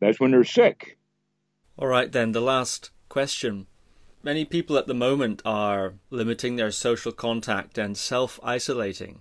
That's 0.00 0.18
when 0.18 0.30
they're 0.30 0.44
sick. 0.44 0.96
All 1.76 1.88
right, 1.88 2.10
then, 2.10 2.32
the 2.32 2.40
last 2.40 2.90
question. 3.08 3.66
Many 4.24 4.46
people 4.46 4.78
at 4.78 4.86
the 4.86 4.94
moment 4.94 5.42
are 5.44 5.96
limiting 6.08 6.56
their 6.56 6.70
social 6.70 7.12
contact 7.12 7.76
and 7.76 7.94
self 7.94 8.40
isolating, 8.42 9.20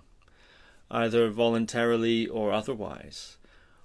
either 0.89 1.29
voluntarily 1.29 2.25
or 2.25 2.53
otherwise. 2.53 3.37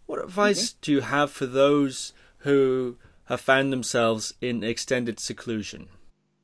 What 0.06 0.22
advice 0.22 0.70
mm-hmm. 0.70 0.78
do 0.80 0.92
you 0.92 1.00
have 1.00 1.32
for 1.32 1.46
those 1.46 2.12
who 2.38 2.98
have 3.24 3.40
found 3.40 3.72
themselves 3.72 4.34
in 4.40 4.62
extended 4.62 5.18
seclusion? 5.18 5.88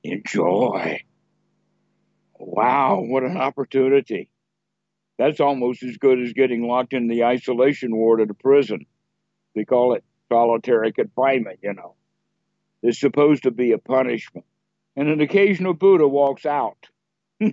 Enjoy 0.03 0.99
Wow, 2.37 3.01
what 3.01 3.23
an 3.23 3.37
opportunity. 3.37 4.29
That's 5.19 5.39
almost 5.39 5.85
as 5.85 5.99
good 5.99 6.21
as 6.21 6.33
getting 6.33 6.67
locked 6.67 6.95
in 6.95 7.07
the 7.07 7.23
isolation 7.23 7.95
ward 7.95 8.21
at 8.21 8.31
a 8.31 8.35
prison. 8.35 8.87
They 9.55 9.65
call 9.65 9.95
it 9.95 10.03
solitary 10.29 10.93
confinement, 10.93 11.61
you 11.63 11.75
know. 11.75 11.95
It's 12.83 12.99
supposed 12.99 13.45
to 13.45 13.53
be 13.53 13.71
a 13.71 13.79
punishment. 13.79 14.45
And 14.97 15.09
an 15.09 15.21
occasional 15.21 15.75
Buddha 15.75 16.07
walks 16.07 16.47
out. 16.47 16.89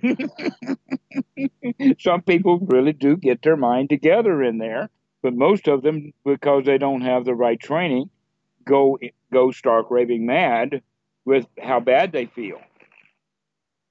Some 1.98 2.22
people 2.22 2.58
really 2.60 2.92
do 2.92 3.16
get 3.16 3.42
their 3.42 3.56
mind 3.56 3.88
together 3.88 4.42
in 4.42 4.58
there, 4.58 4.90
but 5.22 5.34
most 5.34 5.66
of 5.68 5.82
them, 5.82 6.12
because 6.24 6.64
they 6.64 6.78
don't 6.78 7.00
have 7.02 7.24
the 7.24 7.34
right 7.34 7.58
training, 7.58 8.10
go 8.64 8.98
go 9.32 9.50
stark 9.50 9.90
raving 9.90 10.24
mad 10.24 10.82
with 11.24 11.46
how 11.60 11.80
bad 11.80 12.12
they 12.12 12.26
feel 12.26 12.60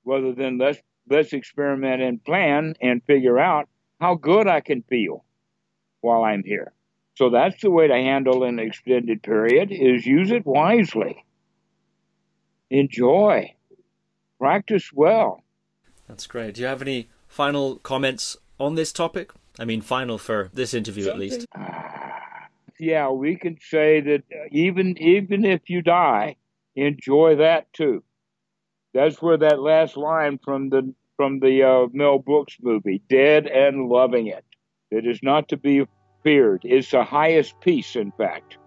rather 0.05 0.33
than 0.33 0.57
let's 0.57 0.79
let's 1.09 1.33
experiment 1.33 2.01
and 2.01 2.23
plan 2.23 2.75
and 2.81 3.03
figure 3.03 3.39
out 3.39 3.67
how 3.99 4.15
good 4.15 4.47
I 4.47 4.61
can 4.61 4.83
feel 4.83 5.23
while 6.01 6.23
I'm 6.23 6.43
here. 6.43 6.73
So 7.15 7.29
that's 7.29 7.61
the 7.61 7.69
way 7.69 7.87
to 7.87 7.93
handle 7.93 8.43
an 8.43 8.59
extended 8.59 9.21
period 9.21 9.71
is 9.71 10.05
use 10.05 10.31
it 10.31 10.45
wisely. 10.45 11.23
Enjoy. 12.71 13.53
Practice 14.39 14.91
well. 14.93 15.43
That's 16.07 16.25
great. 16.25 16.55
Do 16.55 16.61
you 16.61 16.67
have 16.67 16.81
any 16.81 17.09
final 17.27 17.75
comments 17.77 18.37
on 18.59 18.75
this 18.75 18.93
topic? 18.93 19.31
I 19.59 19.65
mean, 19.65 19.81
final 19.81 20.17
for 20.17 20.49
this 20.53 20.73
interview 20.73 21.03
Something, 21.03 21.31
at 21.31 21.31
least. 21.31 21.47
yeah, 22.79 23.09
we 23.09 23.35
can 23.35 23.57
say 23.61 23.99
that 23.99 24.23
even 24.51 24.97
even 24.97 25.43
if 25.43 25.69
you 25.69 25.81
die, 25.81 26.37
enjoy 26.75 27.35
that 27.35 27.71
too. 27.73 28.03
That's 28.93 29.21
where 29.21 29.37
that 29.37 29.59
last 29.59 29.97
line 29.97 30.39
from 30.43 30.69
the 30.69 30.93
from 31.17 31.39
the 31.39 31.63
uh, 31.63 31.87
Mel 31.91 32.19
Brooks 32.19 32.55
movie, 32.61 33.01
"Dead 33.09 33.47
and 33.47 33.89
Loving 33.89 34.27
It." 34.27 34.45
It 34.91 35.05
is 35.05 35.19
not 35.21 35.49
to 35.49 35.57
be 35.57 35.85
feared. 36.23 36.61
It's 36.63 36.91
the 36.91 37.03
highest 37.03 37.59
peace, 37.59 37.97
in 37.97 38.11
fact. 38.13 38.57